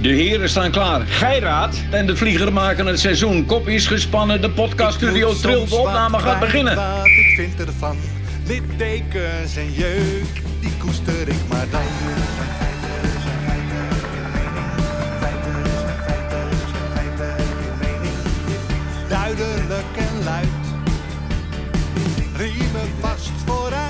De 0.00 0.08
heren 0.08 0.48
staan 0.48 0.70
klaar. 0.70 1.00
Geiraat 1.06 1.76
en 1.90 2.06
de 2.06 2.16
vlieger 2.16 2.52
maken 2.52 2.86
het 2.86 3.00
seizoen. 3.00 3.46
Kop 3.46 3.68
is 3.68 3.86
gespannen, 3.86 4.40
de 4.40 4.50
podcaststudio 4.50 5.34
trilt. 5.34 5.68
De 5.68 5.76
opname 5.76 6.18
gaat 6.18 6.40
beginnen. 6.40 6.76
Wat 6.76 7.06
ik 7.06 7.32
vind 7.36 7.60
ervan, 7.66 7.96
littekens 8.46 9.56
en 9.56 9.72
jeuk, 9.72 10.42
die 10.60 10.76
koester 10.78 11.28
ik 11.28 11.48
maar 11.48 11.66
dan. 11.70 11.80
Duidelijk 19.08 19.96
en 19.96 20.24
luid, 20.24 20.48
riemen 22.36 22.90
vast 23.00 23.30
vooruit 23.46 23.85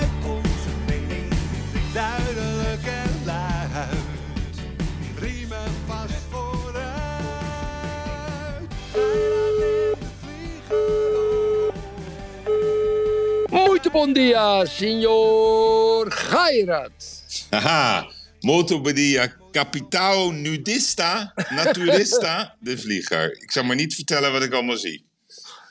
bom 13.96 14.12
dia, 14.12 14.64
signor 14.64 16.10
Gairat. 16.12 17.24
Haha, 17.50 18.06
molto 18.40 18.92
dia, 18.92 19.32
capitao 19.50 20.32
nudista, 20.32 21.32
naturista, 21.50 22.52
de 22.60 22.78
vlieger. 22.78 23.42
Ik 23.42 23.50
zal 23.50 23.64
maar 23.64 23.76
niet 23.76 23.94
vertellen 23.94 24.32
wat 24.32 24.42
ik 24.42 24.52
allemaal 24.52 24.76
zie. 24.76 25.04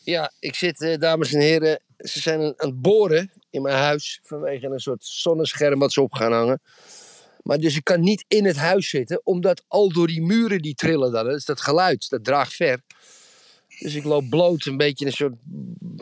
Ja, 0.04 0.32
ik 0.40 0.56
zit, 0.56 0.82
eh, 0.82 0.98
dames 0.98 1.34
en 1.34 1.40
heren, 1.40 1.80
ze 1.98 2.20
zijn 2.20 2.40
aan 2.40 2.54
aan 2.58 2.70
het 2.70 2.82
boren 2.82 3.32
in 3.50 3.62
mijn 3.62 3.78
huis 3.78 4.20
vanwege 4.24 4.68
een 4.68 4.80
soort 4.80 5.06
zonnescherm 5.06 5.80
wat 5.80 5.94
ze 5.94 6.02
op 6.02 6.14
gaan 6.14 6.34
hangen. 6.34 6.62
Maar 7.44 7.58
dus 7.58 7.76
ik 7.76 7.84
kan 7.84 8.02
niet 8.02 8.26
in 8.28 8.46
het 8.46 8.58
huis 8.58 8.90
zitten, 8.90 9.22
omdat 9.24 9.64
al 9.68 9.94
door 9.94 10.08
die 10.08 10.22
muren 10.22 10.62
die 10.62 10.76
trillen 10.76 11.12
dan, 11.12 11.26
dat 11.26 11.36
is 11.36 11.46
dat 11.46 11.62
geluid, 11.62 12.10
dat 12.10 12.24
draagt 12.24 12.54
ver. 12.54 12.82
Dus 13.80 13.96
ik 13.96 14.04
loop 14.04 14.30
bloot 14.30 14.66
een 14.66 14.78
beetje 14.78 15.06
een 15.06 15.12
soort 15.12 15.34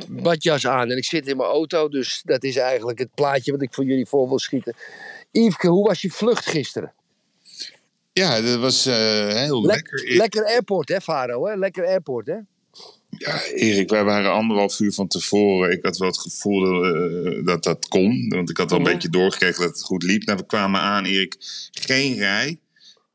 badjas 0.09 0.67
aan 0.67 0.89
en 0.91 0.97
ik 0.97 1.05
zit 1.05 1.27
in 1.27 1.37
mijn 1.37 1.49
auto, 1.49 1.89
dus 1.89 2.21
dat 2.25 2.43
is 2.43 2.55
eigenlijk 2.55 2.99
het 2.99 3.13
plaatje 3.13 3.51
wat 3.51 3.61
ik 3.61 3.73
voor 3.73 3.85
jullie 3.85 4.05
voor 4.05 4.27
wil 4.27 4.39
schieten. 4.39 4.75
Yveske, 5.31 5.67
hoe 5.67 5.87
was 5.87 6.01
je 6.01 6.09
vlucht 6.11 6.45
gisteren? 6.45 6.93
Ja, 8.13 8.41
dat 8.41 8.59
was 8.59 8.85
eh, 8.85 9.27
heel 9.27 9.61
Lek- 9.61 9.75
lekker. 9.75 10.15
Lekker 10.17 10.45
airport 10.45 10.89
hè, 10.89 11.01
Faro, 11.01 11.45
hè? 11.47 11.55
Lekker 11.55 11.85
airport 11.85 12.27
hè? 12.27 12.35
Ja, 13.17 13.43
Erik, 13.43 13.89
wij 13.89 14.03
waren 14.03 14.31
anderhalf 14.31 14.79
uur 14.79 14.91
van 14.93 15.07
tevoren. 15.07 15.71
Ik 15.71 15.83
had 15.83 15.97
wel 15.97 16.07
het 16.07 16.19
gevoel 16.19 16.83
eh, 16.85 17.45
dat 17.45 17.63
dat 17.63 17.87
kon. 17.87 18.25
Want 18.29 18.49
ik 18.49 18.57
had 18.57 18.69
wel 18.69 18.79
een 18.79 18.85
Mhm. 18.85 18.93
beetje 18.93 19.09
doorgekeken 19.09 19.61
dat 19.61 19.69
het 19.69 19.83
goed 19.83 20.03
liep. 20.03 20.25
Nou, 20.25 20.37
we 20.37 20.45
kwamen 20.45 20.81
aan, 20.81 21.05
Erik. 21.05 21.35
Geen 21.71 22.15
rij. 22.17 22.57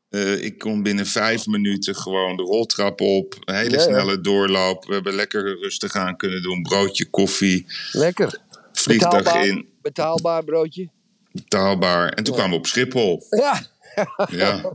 Eh, 0.09 0.43
ik 0.43 0.57
kon 0.57 0.83
binnen 0.83 1.05
vijf 1.05 1.45
minuten 1.45 1.95
gewoon 1.95 2.35
de 2.37 2.43
roltrap 2.43 3.01
op. 3.01 3.35
Een 3.45 3.55
hele 3.55 3.69
Ja, 3.69 3.75
ja. 3.77 3.81
snelle 3.83 4.21
doorloop. 4.21 4.85
We 4.85 4.93
hebben 4.93 5.13
lekker 5.13 5.59
rustig 5.59 5.95
aan 5.95 6.17
kunnen 6.17 6.41
doen. 6.41 6.61
Broodje, 6.61 7.09
koffie. 7.09 7.65
Lekker. 7.91 8.39
Vliegtuig 8.73 9.13
Betaalbaar, 9.23 9.47
in. 9.47 9.67
betaalbaar 9.81 10.43
broodje. 10.43 10.89
Betaalbaar. 11.31 12.09
En 12.09 12.23
toen 12.23 12.33
kwamen 12.33 12.51
we 12.51 12.57
op 12.57 12.67
Schiphol. 12.67 13.23
Ja, 13.29 13.65
Ja. 14.29 14.71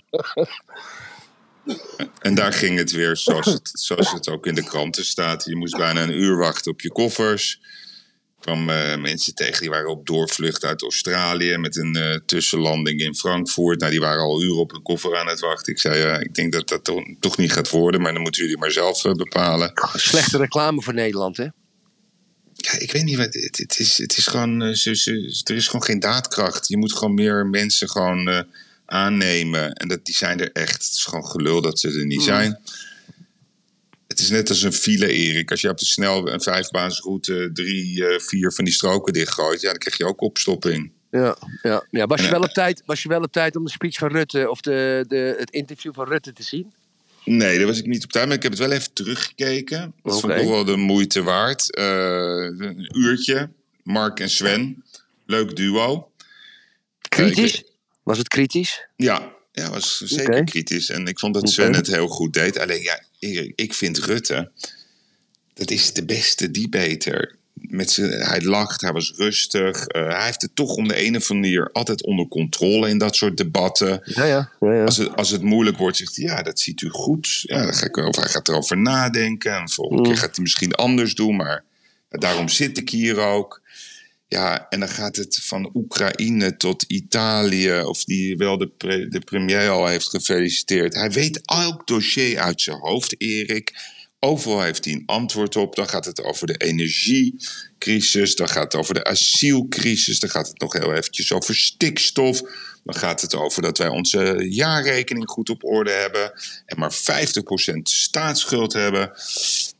En 2.21 2.35
daar 2.35 2.53
ging 2.53 2.79
het 2.79 2.91
weer 2.91 3.17
zoals 3.17 3.47
het, 3.47 3.71
zoals 3.73 4.13
het 4.13 4.29
ook 4.29 4.47
in 4.47 4.55
de 4.55 4.65
kranten 4.65 5.05
staat. 5.05 5.45
Je 5.45 5.57
moest 5.57 5.77
bijna 5.77 6.03
een 6.03 6.19
uur 6.21 6.37
wachten 6.37 6.73
op 6.73 6.81
je 6.81 6.93
koffers. 6.93 7.61
Kwamen 8.45 8.91
eh, 8.93 8.99
mensen 9.01 9.35
tegen 9.35 9.61
die 9.61 9.71
waren 9.71 9.91
op 9.91 10.07
doorvlucht 10.07 10.65
uit 10.65 10.83
Australië 10.83 11.57
met 11.57 11.77
een 11.77 11.97
eh, 11.97 12.19
tussenlanding 12.27 13.01
in 13.01 13.15
Frankfurt. 13.15 13.79
Nou, 13.81 13.91
die 13.91 14.01
waren 14.01 14.23
al 14.23 14.43
uren 14.43 14.57
op 14.59 14.71
hun 14.71 14.83
koffer 14.83 15.17
aan 15.19 15.27
het 15.27 15.41
wachten. 15.41 15.73
Ik 15.73 15.79
zei, 15.81 15.99
ja, 15.99 16.19
ik 16.19 16.35
denk 16.35 16.53
dat 16.53 16.69
dat 16.69 16.85
toch, 16.85 17.03
toch 17.21 17.37
niet 17.37 17.53
gaat 17.53 17.71
worden, 17.71 18.01
maar 18.01 18.13
dan 18.13 18.23
moeten 18.23 18.43
jullie 18.43 18.59
maar 18.59 18.71
zelf 18.71 19.05
eh, 19.05 19.13
bepalen. 19.13 19.73
slechte 19.95 20.39
reclame 20.39 20.83
voor 20.83 20.95
Nederland, 20.95 21.37
hè? 21.37 21.47
Ja, 22.55 22.79
ik 22.79 22.93
weet 22.93 23.05
niet, 23.05 23.17
wat, 23.17 23.35
het, 23.35 23.57
het, 23.59 23.79
is, 23.79 23.99
het 23.99 24.17
is 24.17 24.27
gewoon, 24.27 24.77
ze, 24.77 24.97
ze- 24.97 25.41
er 25.45 25.55
is 25.57 25.67
gewoon 25.67 25.85
geen 25.85 26.01
daadkracht. 26.01 26.69
Je 26.69 26.77
moet 26.77 26.93
gewoon 26.97 27.15
meer 27.15 27.47
mensen 27.47 27.89
gewoon 27.91 28.45
aannemen. 28.87 29.73
En 29.73 29.89
dat, 29.89 30.05
die 30.05 30.15
zijn 30.15 30.41
er 30.41 30.53
echt. 30.53 30.73
Het 30.73 30.93
is 30.93 31.05
gewoon 31.05 31.27
gelul 31.27 31.61
dat 31.61 31.81
ze 31.81 31.89
er 31.89 32.07
niet 32.07 32.23
zijn. 32.23 32.59
Het 34.15 34.23
is 34.23 34.31
net 34.31 34.49
als 34.49 34.63
een 34.63 34.73
file, 34.73 35.13
Erik. 35.13 35.51
Als 35.51 35.61
je 35.61 35.69
op 35.69 35.79
de 35.79 35.85
snel 35.85 36.29
een 36.33 36.41
vijfbaansroute 36.41 37.51
drie, 37.53 38.07
eh, 38.07 38.21
vier 38.21 38.53
van 38.53 38.65
die 38.65 38.75
stroken 38.75 39.13
dichtgooit, 39.13 39.61
ja, 39.61 39.69
dan 39.71 39.79
krijg 39.79 39.97
je 39.97 40.07
ook 40.07 40.21
opstopping. 40.21 40.93
Ja, 41.11 41.37
ja, 41.63 41.87
ja. 41.91 42.07
Was, 42.07 42.21
je 42.21 42.31
wel 42.31 42.41
eh, 42.43 42.49
op 42.49 42.55
tijd, 42.55 42.83
was 42.87 43.03
je 43.03 43.09
wel 43.09 43.21
op 43.23 43.33
tijd 43.33 43.57
om 43.57 43.65
de 43.65 43.71
speech 43.71 43.99
van 43.99 44.09
Rutte 44.09 44.51
of 44.51 44.61
de, 44.61 45.05
de, 45.09 45.35
het 45.39 45.51
interview 45.51 45.95
van 45.95 46.07
Rutte 46.09 46.33
te 46.33 46.43
zien? 46.43 46.73
Nee, 47.25 47.59
daar 47.59 47.67
was 47.67 47.79
ik 47.79 47.87
niet 47.87 48.05
op 48.05 48.13
tijd. 48.13 48.27
Maar 48.27 48.37
ik 48.37 48.43
heb 48.43 48.53
het 48.53 48.61
wel 48.61 48.71
even 48.73 48.93
teruggekeken. 48.93 49.95
Dat 50.03 50.21
vond 50.21 50.33
ik 50.33 50.39
toch 50.39 50.49
wel 50.49 50.65
de 50.65 50.77
moeite 50.77 51.23
waard. 51.23 51.75
Eh, 51.75 51.85
een 52.59 52.99
uurtje. 52.99 53.51
Mark 53.83 54.21
en 54.21 54.31
Sven. 54.31 54.85
Leuk 55.27 55.57
duo. 55.57 56.11
Kritisch? 57.09 57.55
ik- 57.59 57.67
Was 58.03 58.19
het 58.19 58.29
kritisch? 58.29 58.87
Ja, 58.97 59.33
ja 59.53 59.71
was 59.71 60.01
zeker 60.01 60.45
kritisch. 60.45 60.91
En 60.91 61.07
ik 61.07 61.19
vond 61.19 61.35
dat. 61.35 61.51
Sven 61.51 61.75
het 61.75 61.87
heel 61.87 62.09
goed 62.09 62.33
deed. 62.33 62.59
Alleen 62.59 62.83
ja, 62.83 63.03
ik 63.55 63.75
vind 63.75 63.99
Rutte, 63.99 64.51
dat 65.55 65.71
is 65.71 65.93
de 65.93 66.05
beste 66.05 66.51
debater. 66.51 67.37
Met 67.53 67.91
zijn, 67.91 68.11
hij 68.11 68.41
lacht, 68.43 68.81
hij 68.81 68.93
was 68.93 69.13
rustig. 69.17 69.87
eh, 69.87 70.07
hij 70.09 70.25
heeft 70.25 70.43
het 70.43 70.57
toch 70.57 70.75
om 70.75 70.89
de 70.89 71.07
een 71.07 71.17
of 71.17 71.31
andere 71.31 71.35
manier 71.55 71.73
altijd 71.73 72.05
onder 72.05 72.29
controle 72.29 72.89
in 72.89 72.99
dat 72.99 73.17
soort 73.17 73.37
debatten. 73.37 74.01
Ja, 74.05 74.25
ja. 74.25 74.51
ja, 74.61 74.73
ja. 74.75 74.85
Als 74.85 74.97
het, 74.97 75.17
als 75.17 75.31
het 75.31 75.43
moeilijk 75.43 75.77
wordt, 75.77 75.97
zegt 75.97 76.17
hij, 76.17 76.25
ja, 76.25 76.43
dat 76.43 76.61
ziet 76.61 76.81
u 76.81 76.89
goed. 76.89 77.41
Ja, 77.43 77.63
dan 77.63 77.75
ga 77.75 77.87
ik, 77.87 77.97
of 77.97 78.17
hij 78.17 78.29
gaat 78.29 78.49
erover 78.49 78.79
nadenken. 78.79 79.53
En 79.57 79.69
volgende 79.71 80.03
Mm. 80.03 80.09
keer 80.09 80.19
gaat 80.19 80.35
hij 80.35 80.43
misschien 80.43 80.75
anders 80.75 81.15
doen. 81.15 81.37
Maar 81.37 81.65
daarom 82.09 82.49
zit 82.49 82.79
ik 82.79 82.91
hier 82.91 83.19
ook. 83.19 83.63
Ja, 84.29 84.69
en 84.69 84.81
dan 84.81 84.89
gaat 84.89 85.17
het 85.17 85.39
van 85.43 85.71
Oekraïne 85.75 86.57
tot 86.57 86.83
Italië. 86.83 87.81
Of 87.81 88.05
die 88.05 88.37
wel 88.37 88.59
de, 88.59 88.71
de 89.09 89.21
premier 89.25 89.69
al 89.69 89.87
heeft 89.87 90.09
gefeliciteerd. 90.09 90.95
Hij 90.95 91.11
weet 91.11 91.41
elk 91.45 91.87
dossier 91.87 92.39
uit 92.39 92.61
zijn 92.61 92.79
hoofd, 92.79 93.21
Erik. 93.21 93.73
Overal 94.25 94.63
heeft 94.63 94.85
hij 94.85 94.95
een 94.95 95.03
antwoord 95.07 95.57
op. 95.57 95.77
Dan 95.77 95.89
gaat 95.89 96.05
het 96.05 96.23
over 96.23 96.47
de 96.47 96.57
energiecrisis. 96.57 98.35
Dan 98.35 98.49
gaat 98.49 98.63
het 98.63 98.75
over 98.75 98.95
de 98.95 99.05
asielcrisis. 99.05 100.21
Dan 100.21 100.31
gaat 100.31 100.49
het 100.49 100.61
nog 100.61 100.73
heel 100.73 100.93
eventjes 100.95 101.33
over 101.33 101.55
stikstof. 101.55 102.41
Dan 102.85 102.95
gaat 102.95 103.21
het 103.21 103.35
over 103.35 103.63
dat 103.63 103.79
wij 103.79 103.89
onze 103.89 104.47
jaarrekening 104.49 105.29
goed 105.29 105.51
op 105.51 105.65
orde 105.65 105.91
hebben. 105.91 106.33
En 106.67 106.79
maar 106.79 106.95
50% 106.95 106.97
staatsschuld 107.83 108.73
hebben. 108.73 109.13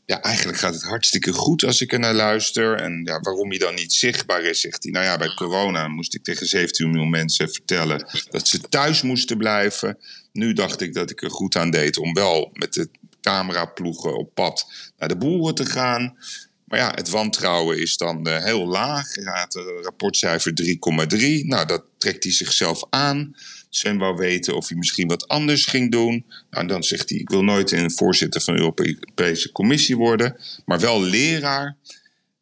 Ja, 0.05 0.21
eigenlijk 0.21 0.57
gaat 0.57 0.73
het 0.73 0.83
hartstikke 0.83 1.33
goed 1.33 1.63
als 1.63 1.81
ik 1.81 1.93
er 1.93 1.99
naar 1.99 2.13
luister. 2.13 2.75
En 2.75 3.01
ja, 3.03 3.19
waarom 3.19 3.49
hij 3.49 3.57
dan 3.57 3.75
niet 3.75 3.93
zichtbaar 3.93 4.43
is, 4.43 4.61
zegt 4.61 4.83
hij. 4.83 4.91
Nou 4.91 5.05
ja, 5.05 5.17
bij 5.17 5.33
corona 5.33 5.87
moest 5.87 6.13
ik 6.15 6.23
tegen 6.23 6.47
17 6.47 6.89
miljoen 6.89 7.09
mensen 7.09 7.49
vertellen 7.49 8.07
dat 8.29 8.47
ze 8.47 8.59
thuis 8.59 9.01
moesten 9.01 9.37
blijven. 9.37 9.97
Nu 10.31 10.53
dacht 10.53 10.81
ik 10.81 10.93
dat 10.93 11.09
ik 11.09 11.21
er 11.21 11.31
goed 11.31 11.55
aan 11.55 11.71
deed 11.71 11.97
om 11.97 12.13
wel 12.13 12.49
met 12.53 12.73
de 12.73 12.89
cameraploegen 13.21 14.17
op 14.17 14.33
pad 14.33 14.71
naar 14.97 15.07
de 15.07 15.17
boeren 15.17 15.55
te 15.55 15.65
gaan. 15.65 16.17
Maar 16.65 16.79
ja, 16.79 16.91
het 16.95 17.09
wantrouwen 17.09 17.79
is 17.79 17.97
dan 17.97 18.27
eh, 18.27 18.43
heel 18.43 18.67
laag. 18.67 19.13
Hij 19.13 19.47
rapportcijfer 19.81 20.53
3,3. 20.63 21.45
Nou, 21.45 21.65
dat 21.65 21.83
trekt 21.97 22.23
hij 22.23 22.33
zichzelf 22.33 22.83
aan. 22.89 23.35
Sven 23.75 23.97
wou 23.97 24.15
weten 24.15 24.55
of 24.55 24.67
hij 24.67 24.77
misschien 24.77 25.07
wat 25.07 25.27
anders 25.27 25.65
ging 25.65 25.91
doen. 25.91 26.25
Nou, 26.27 26.63
en 26.63 26.67
dan 26.67 26.83
zegt 26.83 27.09
hij, 27.09 27.19
ik 27.19 27.29
wil 27.29 27.43
nooit 27.43 27.71
een 27.71 27.91
voorzitter 27.91 28.41
van 28.41 28.55
de 28.55 28.59
Europese 28.59 29.51
Commissie 29.51 29.97
worden. 29.97 30.37
Maar 30.65 30.79
wel 30.79 31.01
leraar. 31.01 31.77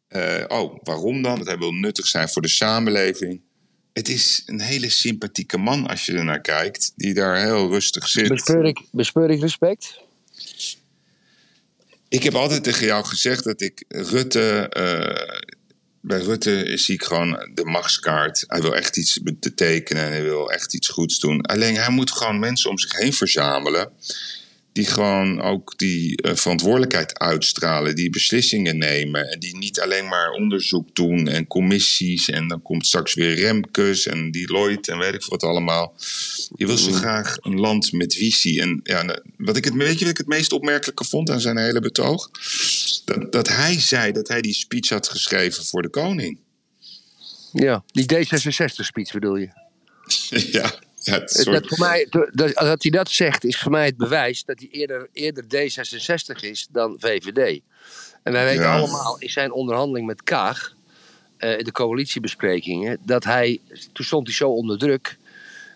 Eh, 0.08 0.44
oh, 0.48 0.78
waarom 0.82 1.22
dan? 1.22 1.34
Want 1.34 1.46
hij 1.46 1.58
wil 1.58 1.72
nuttig 1.72 2.06
zijn 2.06 2.28
voor 2.28 2.42
de 2.42 2.48
samenleving. 2.48 3.40
Het 3.92 4.08
is 4.08 4.42
een 4.46 4.60
hele 4.60 4.90
sympathieke 4.90 5.58
man 5.58 5.86
als 5.86 6.06
je 6.06 6.12
er 6.12 6.24
naar 6.24 6.40
kijkt. 6.40 6.92
Die 6.96 7.14
daar 7.14 7.40
heel 7.40 7.68
rustig 7.68 8.08
zit. 8.08 8.28
Bespeur 8.28 8.64
ik, 8.64 8.80
bespeur 8.92 9.30
ik 9.30 9.40
respect? 9.40 10.00
Ik 12.08 12.22
heb 12.22 12.34
altijd 12.34 12.64
tegen 12.64 12.86
jou 12.86 13.04
gezegd 13.04 13.44
dat 13.44 13.60
ik 13.60 13.84
Rutte. 13.88 14.68
Bij 16.06 16.20
Rutte 16.20 16.72
zie 16.74 16.94
ik 16.94 17.02
gewoon 17.02 17.50
de 17.54 17.64
machtskaart. 17.64 18.44
Hij 18.46 18.60
wil 18.60 18.74
echt 18.74 18.96
iets 18.96 19.20
betekenen 19.22 20.04
en 20.04 20.10
hij 20.10 20.22
wil 20.22 20.50
echt 20.50 20.74
iets 20.74 20.88
goeds 20.88 21.18
doen. 21.18 21.40
Alleen 21.42 21.76
hij 21.76 21.90
moet 21.90 22.10
gewoon 22.10 22.38
mensen 22.38 22.70
om 22.70 22.78
zich 22.78 22.98
heen 22.98 23.12
verzamelen. 23.12 23.90
Die 24.74 24.86
gewoon 24.86 25.40
ook 25.40 25.78
die 25.78 26.16
eh, 26.16 26.34
verantwoordelijkheid 26.34 27.18
uitstralen, 27.18 27.96
die 27.96 28.10
beslissingen 28.10 28.78
nemen. 28.78 29.30
En 29.30 29.38
die 29.38 29.56
niet 29.56 29.80
alleen 29.80 30.08
maar 30.08 30.30
onderzoek 30.30 30.94
doen 30.94 31.28
en 31.28 31.46
commissies. 31.46 32.28
En 32.28 32.48
dan 32.48 32.62
komt 32.62 32.86
straks 32.86 33.14
weer 33.14 33.34
Remkes 33.34 34.06
en 34.06 34.30
Deloitte 34.30 34.92
en 34.92 34.98
weet 34.98 35.14
ik 35.14 35.24
wat 35.24 35.42
allemaal. 35.42 35.94
Je 36.56 36.66
wil 36.66 36.76
zo 36.76 36.92
graag 36.92 37.36
een 37.40 37.60
land 37.60 37.92
met 37.92 38.14
visie. 38.14 38.60
En 38.60 38.80
ja, 38.82 39.02
nou, 39.02 39.18
wat 39.36 39.56
ik 39.56 39.64
het, 39.64 39.74
weet 39.74 39.98
je 39.98 40.04
wat 40.04 40.12
ik 40.12 40.18
het 40.18 40.26
meest 40.26 40.52
opmerkelijke 40.52 41.04
vond 41.04 41.30
aan 41.30 41.40
zijn 41.40 41.58
hele 41.58 41.80
betoog? 41.80 42.30
Dat, 43.04 43.32
dat 43.32 43.48
hij 43.48 43.80
zei 43.80 44.12
dat 44.12 44.28
hij 44.28 44.40
die 44.40 44.54
speech 44.54 44.88
had 44.88 45.08
geschreven 45.08 45.64
voor 45.64 45.82
de 45.82 45.90
koning. 45.90 46.38
Ja, 47.52 47.84
die 47.86 48.04
D66-speech 48.14 49.12
bedoel 49.12 49.36
je? 49.36 49.48
ja, 50.58 50.74
Het 51.04 51.44
Dat, 51.44 51.66
voor 51.66 51.78
mij, 51.78 52.06
dat, 52.10 52.54
dat 52.54 52.82
hij 52.82 52.90
dat 52.90 53.10
zegt, 53.10 53.44
is 53.44 53.58
voor 53.58 53.70
mij 53.70 53.84
het 53.86 53.96
bewijs 53.96 54.44
dat 54.44 54.58
hij 54.58 54.68
eerder, 54.68 55.08
eerder 55.12 55.44
D66 55.44 56.40
is 56.40 56.66
dan 56.70 56.96
VVD. 56.98 57.60
En 58.22 58.32
wij 58.32 58.44
weten 58.44 58.62
Ja. 58.62 58.78
allemaal 58.78 59.18
in 59.18 59.30
zijn 59.30 59.52
onderhandeling 59.52 60.06
met 60.06 60.22
Kaag, 60.22 60.74
eh, 61.36 61.58
in 61.58 61.64
de 61.64 61.72
coalitiebesprekingen, 61.72 62.98
dat 63.04 63.24
hij, 63.24 63.60
toen 63.92 64.04
stond 64.04 64.26
hij 64.26 64.36
zo 64.36 64.50
onder 64.50 64.78
druk. 64.78 65.16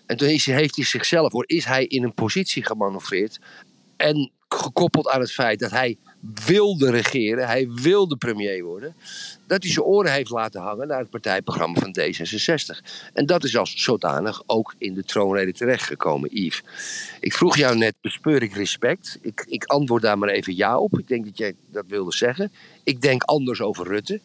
En 0.05 0.17
toen 0.17 0.27
is, 0.27 0.45
heeft 0.45 0.75
hij 0.75 0.85
zichzelf, 0.85 1.31
hoor, 1.31 1.43
is 1.47 1.65
hij 1.65 1.85
in 1.85 2.03
een 2.03 2.13
positie 2.13 2.65
gemanoeuvreerd. 2.65 3.39
En 3.97 4.31
gekoppeld 4.49 5.09
aan 5.09 5.19
het 5.19 5.31
feit 5.31 5.59
dat 5.59 5.71
hij 5.71 5.97
wilde 6.45 6.91
regeren, 6.91 7.47
hij 7.47 7.69
wilde 7.69 8.15
premier 8.15 8.63
worden, 8.63 8.95
dat 9.47 9.63
hij 9.63 9.71
zijn 9.71 9.85
oren 9.85 10.11
heeft 10.11 10.29
laten 10.29 10.61
hangen 10.61 10.87
naar 10.87 10.99
het 10.99 11.09
partijprogramma 11.09 11.79
van 11.79 11.95
D66. 11.99 12.85
En 13.13 13.25
dat 13.25 13.43
is 13.43 13.57
als 13.57 13.83
zodanig 13.83 14.43
ook 14.45 14.75
in 14.77 14.93
de 14.93 15.03
troonrede 15.03 15.53
terechtgekomen, 15.53 16.29
Yves. 16.31 16.63
Ik 17.19 17.33
vroeg 17.33 17.57
jou 17.57 17.77
net, 17.77 17.95
bespeur 18.01 18.43
ik 18.43 18.53
respect? 18.53 19.17
Ik, 19.21 19.45
ik 19.47 19.63
antwoord 19.63 20.01
daar 20.01 20.17
maar 20.17 20.29
even 20.29 20.55
ja 20.55 20.77
op. 20.77 20.99
Ik 20.99 21.07
denk 21.07 21.25
dat 21.25 21.37
jij 21.37 21.53
dat 21.71 21.85
wilde 21.87 22.13
zeggen. 22.13 22.51
Ik 22.83 23.01
denk 23.01 23.23
anders 23.23 23.61
over 23.61 23.87
Rutte. 23.87 24.19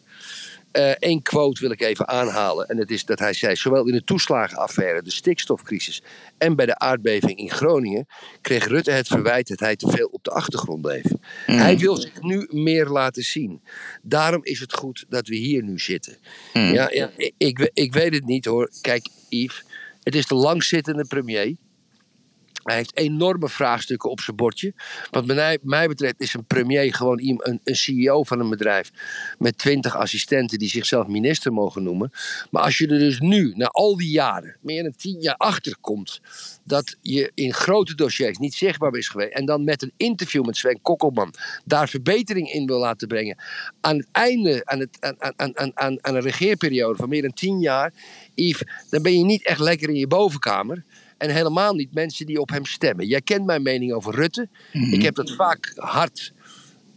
Eén 0.99 1.21
quote 1.21 1.61
wil 1.61 1.71
ik 1.71 1.81
even 1.81 2.07
aanhalen. 2.07 2.67
En 2.67 2.77
dat 2.77 2.89
is 2.89 3.05
dat 3.05 3.19
hij 3.19 3.33
zei: 3.33 3.55
Zowel 3.55 3.87
in 3.87 3.93
de 3.93 4.03
toeslagenaffaire, 4.03 5.01
de 5.01 5.11
stikstofcrisis. 5.11 6.01
en 6.37 6.55
bij 6.55 6.65
de 6.65 6.77
aardbeving 6.77 7.37
in 7.37 7.51
Groningen. 7.51 8.07
kreeg 8.41 8.67
Rutte 8.67 8.91
het 8.91 9.07
verwijt 9.07 9.47
dat 9.47 9.59
hij 9.59 9.75
te 9.75 9.89
veel 9.89 10.07
op 10.07 10.23
de 10.23 10.31
achtergrond 10.31 10.81
bleef. 10.81 11.05
Hij 11.45 11.77
wil 11.77 11.95
zich 11.95 12.21
nu 12.21 12.47
meer 12.49 12.87
laten 12.87 13.23
zien. 13.23 13.61
Daarom 14.01 14.43
is 14.43 14.59
het 14.59 14.73
goed 14.73 15.05
dat 15.09 15.27
we 15.27 15.35
hier 15.35 15.63
nu 15.63 15.79
zitten. 15.79 16.17
Ja, 16.53 16.89
ja, 16.91 17.11
ik, 17.17 17.33
ik, 17.37 17.69
ik 17.73 17.93
weet 17.93 18.13
het 18.13 18.25
niet 18.25 18.45
hoor. 18.45 18.71
Kijk, 18.81 19.07
Yves, 19.29 19.63
het 20.03 20.15
is 20.15 20.27
de 20.27 20.35
langzittende 20.35 21.05
premier. 21.05 21.55
Hij 22.65 22.75
heeft 22.75 22.97
enorme 22.97 23.49
vraagstukken 23.49 24.09
op 24.09 24.19
zijn 24.19 24.35
bordje. 24.35 24.73
Wat 25.11 25.25
mij, 25.25 25.57
mij 25.61 25.87
betreft 25.87 26.19
is 26.21 26.33
een 26.33 26.45
premier 26.45 26.93
gewoon 26.93 27.19
een, 27.19 27.59
een 27.63 27.75
CEO 27.75 28.23
van 28.23 28.39
een 28.39 28.49
bedrijf 28.49 28.91
met 29.37 29.57
twintig 29.57 29.95
assistenten 29.95 30.59
die 30.59 30.69
zichzelf 30.69 31.07
minister 31.07 31.53
mogen 31.53 31.83
noemen. 31.83 32.11
Maar 32.51 32.63
als 32.63 32.77
je 32.77 32.87
er 32.87 32.99
dus 32.99 33.19
nu, 33.19 33.53
na 33.55 33.65
al 33.65 33.97
die 33.97 34.09
jaren, 34.09 34.57
meer 34.61 34.83
dan 34.83 34.95
tien 34.95 35.21
jaar 35.21 35.35
achter 35.35 35.75
komt, 35.81 36.21
dat 36.63 36.97
je 37.01 37.31
in 37.33 37.53
grote 37.53 37.95
dossiers 37.95 38.37
niet 38.37 38.53
zichtbaar 38.53 38.93
is 38.93 39.09
geweest 39.09 39.33
en 39.33 39.45
dan 39.45 39.63
met 39.63 39.81
een 39.81 39.93
interview 39.97 40.45
met 40.45 40.57
Sven 40.57 40.81
Kokkelman 40.81 41.33
daar 41.65 41.89
verbetering 41.89 42.51
in 42.51 42.65
wil 42.65 42.79
laten 42.79 43.07
brengen 43.07 43.37
aan 43.81 43.97
het 43.97 44.07
einde, 44.11 44.61
aan, 44.65 44.79
het, 44.79 44.97
aan, 44.99 45.33
aan, 45.35 45.77
aan, 45.77 45.97
aan 46.01 46.15
een 46.15 46.21
regeerperiode 46.21 46.95
van 46.95 47.09
meer 47.09 47.21
dan 47.21 47.33
tien 47.33 47.59
jaar, 47.59 47.93
Yves, 48.35 48.67
dan 48.89 49.01
ben 49.01 49.17
je 49.17 49.23
niet 49.23 49.45
echt 49.45 49.59
lekker 49.59 49.89
in 49.89 49.95
je 49.95 50.07
bovenkamer. 50.07 50.83
En 51.17 51.29
helemaal 51.29 51.73
niet 51.73 51.93
mensen 51.93 52.25
die 52.25 52.41
op 52.41 52.49
hem 52.49 52.65
stemmen. 52.65 53.07
Jij 53.07 53.21
kent 53.21 53.45
mijn 53.45 53.61
mening 53.61 53.93
over 53.93 54.15
Rutte. 54.15 54.47
Ik 54.71 55.01
heb 55.01 55.15
dat 55.15 55.31
vaak 55.31 55.71
hard 55.75 56.33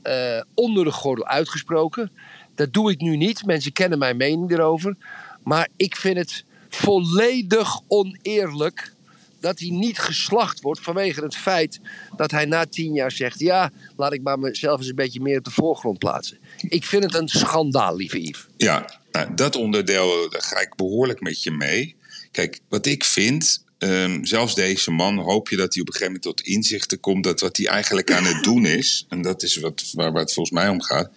eh, 0.02 0.40
onder 0.54 0.84
de 0.84 0.92
gordel 0.92 1.26
uitgesproken. 1.26 2.10
Dat 2.54 2.72
doe 2.72 2.90
ik 2.90 3.00
nu 3.00 3.16
niet. 3.16 3.46
Mensen 3.46 3.72
kennen 3.72 3.98
mijn 3.98 4.16
mening 4.16 4.50
erover. 4.50 4.96
Maar 5.42 5.68
ik 5.76 5.96
vind 5.96 6.16
het 6.16 6.44
volledig 6.68 7.80
oneerlijk 7.86 8.92
dat 9.40 9.58
hij 9.58 9.70
niet 9.70 9.98
geslacht 9.98 10.60
wordt 10.60 10.80
vanwege 10.80 11.22
het 11.22 11.36
feit 11.36 11.80
dat 12.16 12.30
hij 12.30 12.44
na 12.44 12.66
tien 12.66 12.92
jaar 12.92 13.12
zegt: 13.12 13.38
Ja, 13.38 13.70
laat 13.96 14.12
ik 14.12 14.22
maar 14.22 14.38
mezelf 14.38 14.78
eens 14.78 14.88
een 14.88 14.94
beetje 14.94 15.20
meer 15.20 15.38
op 15.38 15.44
de 15.44 15.50
voorgrond 15.50 15.98
plaatsen. 15.98 16.38
Ik 16.68 16.84
vind 16.84 17.04
het 17.04 17.14
een 17.14 17.28
schandaal, 17.28 17.96
lieve 17.96 18.22
Yves. 18.22 18.46
Ja, 18.56 18.90
nou, 19.12 19.34
dat 19.34 19.56
onderdeel, 19.56 20.30
daar 20.30 20.42
ga 20.42 20.60
ik 20.60 20.74
behoorlijk 20.76 21.20
met 21.20 21.42
je 21.42 21.50
mee. 21.50 21.96
Kijk, 22.30 22.60
wat 22.68 22.86
ik 22.86 23.04
vind, 23.04 23.64
ehm, 23.78 24.24
zelfs 24.24 24.54
deze 24.54 24.90
man, 24.90 25.18
hoop 25.18 25.48
je 25.48 25.56
dat 25.56 25.72
hij 25.74 25.82
op 25.82 25.88
een 25.88 25.94
gegeven 25.94 26.12
moment 26.20 26.36
tot 26.36 26.46
inzichten 26.46 27.00
komt 27.00 27.24
dat 27.24 27.40
wat 27.40 27.56
hij 27.56 27.66
eigenlijk 27.66 28.12
aan 28.12 28.24
het 28.24 28.44
doen 28.44 28.66
is, 28.66 29.06
en 29.08 29.22
dat 29.22 29.42
is 29.42 29.56
wat, 29.56 29.82
waar, 29.92 30.12
waar 30.12 30.22
het 30.22 30.32
volgens 30.32 30.54
mij 30.58 30.68
om 30.68 30.82
gaat, 30.82 31.10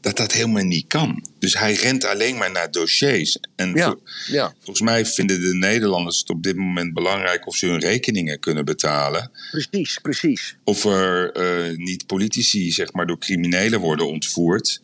dat 0.00 0.16
dat 0.16 0.32
helemaal 0.32 0.64
niet 0.64 0.84
kan. 0.86 1.24
Dus 1.38 1.58
hij 1.58 1.72
rent 1.74 2.04
alleen 2.04 2.36
maar 2.36 2.50
naar 2.50 2.70
dossiers. 2.70 3.38
En 3.56 3.74
Ja, 3.74 3.86
vol- 3.90 4.02
ja. 4.26 4.54
volgens 4.56 4.80
mij 4.80 5.06
vinden 5.06 5.40
de 5.40 5.54
Nederlanders 5.54 6.18
het 6.18 6.30
op 6.30 6.42
dit 6.42 6.56
moment 6.56 6.94
belangrijk 6.94 7.46
of 7.46 7.56
ze 7.56 7.66
hun 7.66 7.78
rekeningen 7.80 8.40
kunnen 8.40 8.64
betalen. 8.64 9.30
Precies, 9.50 9.98
precies. 10.02 10.56
Of 10.64 10.84
er 10.84 11.32
eh, 11.32 11.76
niet 11.76 12.06
politici, 12.06 12.72
zeg 12.72 12.92
maar, 12.92 13.06
door 13.06 13.18
criminelen 13.18 13.80
worden 13.80 14.06
ontvoerd. 14.08 14.80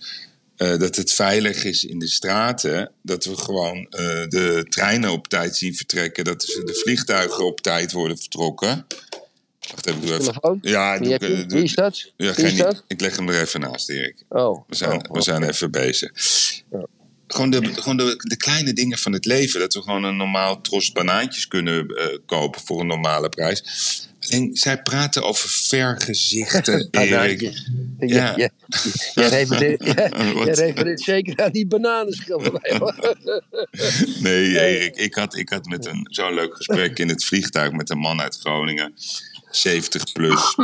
Eh, 0.64 0.78
dat 0.78 0.96
het 0.96 1.12
veilig 1.12 1.64
is 1.64 1.84
in 1.84 1.98
de 1.98 2.08
straten. 2.08 2.90
Dat 3.02 3.24
we 3.24 3.36
gewoon 3.36 3.86
eh, 3.90 4.00
de 4.28 4.66
treinen 4.68 5.10
op 5.10 5.28
tijd 5.28 5.56
zien 5.56 5.74
vertrekken. 5.74 6.24
Dat 6.24 6.40
de 6.40 6.80
vliegtuigen 6.84 7.44
op 7.46 7.60
tijd 7.60 7.92
worden 7.92 8.18
vertrokken. 8.18 8.86
Wacht 9.70 9.86
even, 9.86 10.00
doe 10.00 10.10
even. 10.10 10.24
Telefoon? 10.24 10.58
Ja, 10.62 10.98
doe, 10.98 11.12
ik- 11.14 11.48
doe- 11.50 11.62
is 11.62 11.74
dat? 11.74 12.12
ja, 12.16 12.32
geen, 12.32 12.76
ik 12.86 13.00
leg 13.00 13.16
hem 13.16 13.28
er 13.28 13.40
even 13.40 13.60
naast, 13.60 13.88
Erik. 13.90 14.22
Oh, 14.28 14.68
We 14.68 14.74
zijn, 14.76 15.08
oh, 15.08 15.14
we 15.16 15.22
zijn 15.22 15.42
even 15.42 15.70
bezig. 15.70 16.10
Gewoon, 17.26 17.50
de, 17.50 17.74
gewoon 17.74 17.96
de, 17.96 18.14
de 18.28 18.36
kleine 18.36 18.72
dingen 18.72 18.98
van 18.98 19.12
het 19.12 19.24
leven. 19.24 19.60
Dat 19.60 19.74
we 19.74 19.82
gewoon 19.82 20.04
een 20.04 20.16
normaal 20.16 20.60
tros 20.60 20.92
banaantjes 20.92 21.48
kunnen 21.48 21.86
eh, 21.88 22.18
kopen 22.26 22.60
voor 22.64 22.80
een 22.80 22.86
normale 22.86 23.28
prijs. 23.28 23.62
Alleen, 24.20 24.56
zij 24.56 24.82
praten 24.82 25.22
over 25.22 25.48
vergezichten, 25.48 26.88
Erik. 26.90 27.62
Ja. 27.98 28.32
Ja, 28.36 28.48
Jij 29.14 29.28
refereert, 29.38 29.84
jij- 29.94 30.10
jij 30.44 30.54
refereert 30.54 31.00
zeker 31.00 31.36
aan 31.44 31.52
die 31.52 31.66
bananenschil 31.66 32.40
van 32.40 32.58
mij. 32.62 32.76
hoor. 32.78 33.16
Nee, 34.20 34.60
Erik, 34.60 34.96
ik 34.96 35.14
had, 35.14 35.36
ik 35.36 35.48
had 35.48 35.64
met 35.66 35.86
een 35.86 36.06
zo'n 36.10 36.34
leuk 36.34 36.56
gesprek 36.56 36.98
in 36.98 37.08
het 37.08 37.24
vliegtuig 37.24 37.72
met 37.72 37.90
een 37.90 37.98
man 37.98 38.20
uit 38.20 38.36
Groningen, 38.40 38.94
70 39.50 40.12
plus. 40.12 40.56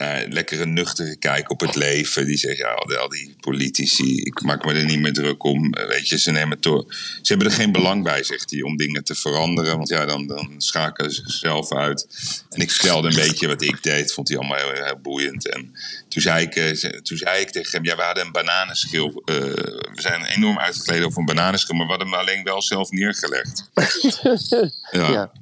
Eh, 0.00 0.18
lekkere 0.28 0.66
nuchtere 0.66 1.16
kijk 1.16 1.50
op 1.50 1.60
het 1.60 1.74
leven. 1.74 2.26
Die 2.26 2.36
zegt, 2.36 2.56
ja, 2.56 2.72
al 2.72 2.86
die, 2.86 2.96
al 2.96 3.08
die 3.08 3.34
politici, 3.40 4.20
ik 4.22 4.42
maak 4.42 4.64
me 4.64 4.72
er 4.72 4.84
niet 4.84 4.98
meer 4.98 5.12
druk 5.12 5.44
om. 5.44 5.74
Eh, 5.74 5.86
Weet 5.88 6.08
je, 6.08 6.18
ze 6.18 6.30
nemen 6.30 6.50
het 6.50 6.62
door. 6.62 6.84
Ze 7.22 7.32
hebben 7.32 7.46
er 7.46 7.52
geen 7.52 7.72
belang 7.72 8.02
bij, 8.02 8.22
zegt 8.22 8.50
hij, 8.50 8.62
om 8.62 8.76
dingen 8.76 9.04
te 9.04 9.14
veranderen. 9.14 9.76
Want 9.76 9.88
ja, 9.88 10.04
dan, 10.06 10.26
dan 10.26 10.54
schakelen 10.58 11.10
ze 11.12 11.22
zichzelf 11.26 11.72
uit. 11.74 12.06
En 12.50 12.60
ik 12.60 12.70
vertelde 12.70 13.08
een 13.08 13.14
beetje 13.14 13.46
wat 13.46 13.62
ik 13.62 13.82
deed. 13.82 14.12
Vond 14.12 14.28
hij 14.28 14.38
allemaal 14.38 14.56
heel, 14.58 14.84
heel 14.84 14.98
boeiend. 15.02 15.48
En 15.48 15.72
toen 16.08 16.22
zei, 16.22 16.44
ik, 16.46 16.56
eh, 16.56 16.90
toen 17.00 17.16
zei 17.18 17.40
ik 17.40 17.50
tegen 17.50 17.70
hem, 17.72 17.84
ja, 17.84 17.96
we 17.96 18.02
hadden 18.02 18.24
een 18.24 18.32
bananenschil. 18.32 19.22
eh, 19.24 19.36
we 19.36 20.00
zijn 20.00 20.24
enorm 20.24 20.58
uitgekleden 20.58 21.06
over 21.06 21.18
een 21.18 21.24
bananenschil, 21.24 21.74
maar 21.76 21.86
we 21.86 21.92
hadden 21.92 22.10
hem 22.10 22.18
alleen 22.20 22.44
wel 22.44 22.62
zelf 22.62 22.90
neergelegd. 22.90 23.70
ja. 24.90 25.10
Ja. 25.10 25.32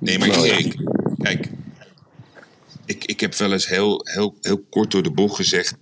Nee, 0.00 0.18
maar. 0.18 0.28
Erik, 0.28 0.74
kijk. 1.22 1.48
Ik, 2.92 3.04
ik 3.04 3.20
heb 3.20 3.34
wel 3.34 3.52
eens 3.52 3.66
heel, 3.66 4.00
heel, 4.10 4.36
heel 4.40 4.58
kort 4.70 4.90
door 4.90 5.02
de 5.02 5.10
bocht 5.10 5.36
gezegd: 5.36 5.74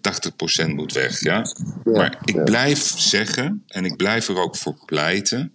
80% 0.64 0.74
moet 0.74 0.92
weg. 0.92 1.20
Ja? 1.20 1.54
maar 1.84 2.18
ik 2.24 2.34
ja. 2.34 2.42
blijf 2.42 2.92
zeggen, 2.96 3.64
en 3.66 3.84
ik 3.84 3.96
blijf 3.96 4.28
er 4.28 4.36
ook 4.36 4.56
voor 4.56 4.84
pleiten, 4.86 5.52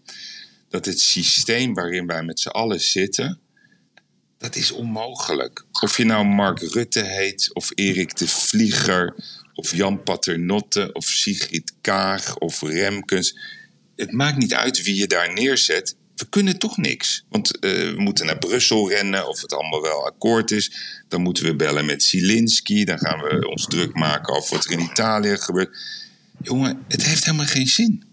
dat 0.70 0.86
het 0.86 1.00
systeem 1.00 1.74
waarin 1.74 2.08
wij 2.08 2.24
met 2.24 2.40
z'n 2.40 2.48
allen 2.48 2.82
zitten, 2.82 3.40
dat 4.38 4.56
is 4.56 4.72
onmogelijk. 4.72 5.66
Of 5.82 5.98
je 5.98 6.06
nou 6.06 6.26
Mark 6.26 6.60
Rutte 6.60 7.04
heet, 7.04 7.54
of 7.54 7.72
Erik 7.76 8.18
de 8.18 8.28
Vlieger, 8.28 9.16
of 9.54 9.76
Jan 9.76 10.04
Paternotte, 10.04 10.90
of 10.94 11.06
Sigrid 11.06 11.74
Kaag, 11.82 12.38
of 12.38 12.62
Remkens. 12.62 13.38
Het 13.96 14.12
maakt 14.12 14.38
niet 14.38 14.54
uit 14.54 14.84
wie 14.84 14.96
je 14.96 15.08
daar 15.08 15.34
neerzet. 15.34 15.96
We 16.16 16.26
kunnen 16.30 16.60
toch 16.60 16.78
niks. 16.78 17.26
Want 17.30 17.60
eh, 17.60 17.72
we 17.72 17.96
moeten 17.98 18.26
naar 18.26 18.38
Brussel 18.38 18.90
rennen 18.90 19.28
of 19.28 19.42
het 19.42 19.54
allemaal 19.54 19.82
wel 19.82 20.06
akkoord 20.06 20.52
is. 20.52 20.72
Dan 21.08 21.22
moeten 21.22 21.44
we 21.44 21.56
bellen 21.56 21.86
met 21.86 22.04
Zelensky. 22.04 22.84
Dan 22.84 22.98
gaan 22.98 23.20
we 23.20 23.48
ons 23.50 23.66
druk 23.66 23.94
maken 23.94 24.36
over 24.36 24.56
wat 24.56 24.66
er 24.66 24.72
in 24.72 24.80
Italië 24.80 25.38
gebeurt. 25.38 25.78
Jongen, 26.42 26.84
het 26.88 27.06
heeft 27.06 27.26
helemaal 27.26 27.46
geen 27.46 27.68
zin. 27.68 28.04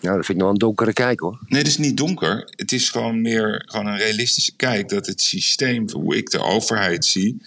Nou, 0.00 0.16
dat 0.16 0.26
vind 0.26 0.38
ik 0.38 0.44
nog 0.44 0.52
een 0.52 0.58
donkere 0.58 0.92
kijk 0.92 1.20
hoor. 1.20 1.38
Nee, 1.46 1.58
het 1.58 1.68
is 1.68 1.78
niet 1.78 1.96
donker. 1.96 2.52
Het 2.56 2.72
is 2.72 2.90
gewoon 2.90 3.22
meer 3.22 3.62
gewoon 3.66 3.86
een 3.86 3.98
realistische 3.98 4.52
kijk 4.56 4.88
dat 4.88 5.06
het 5.06 5.20
systeem, 5.20 5.90
hoe 5.90 6.16
ik 6.16 6.30
de 6.30 6.38
overheid 6.38 7.04
zie, 7.04 7.42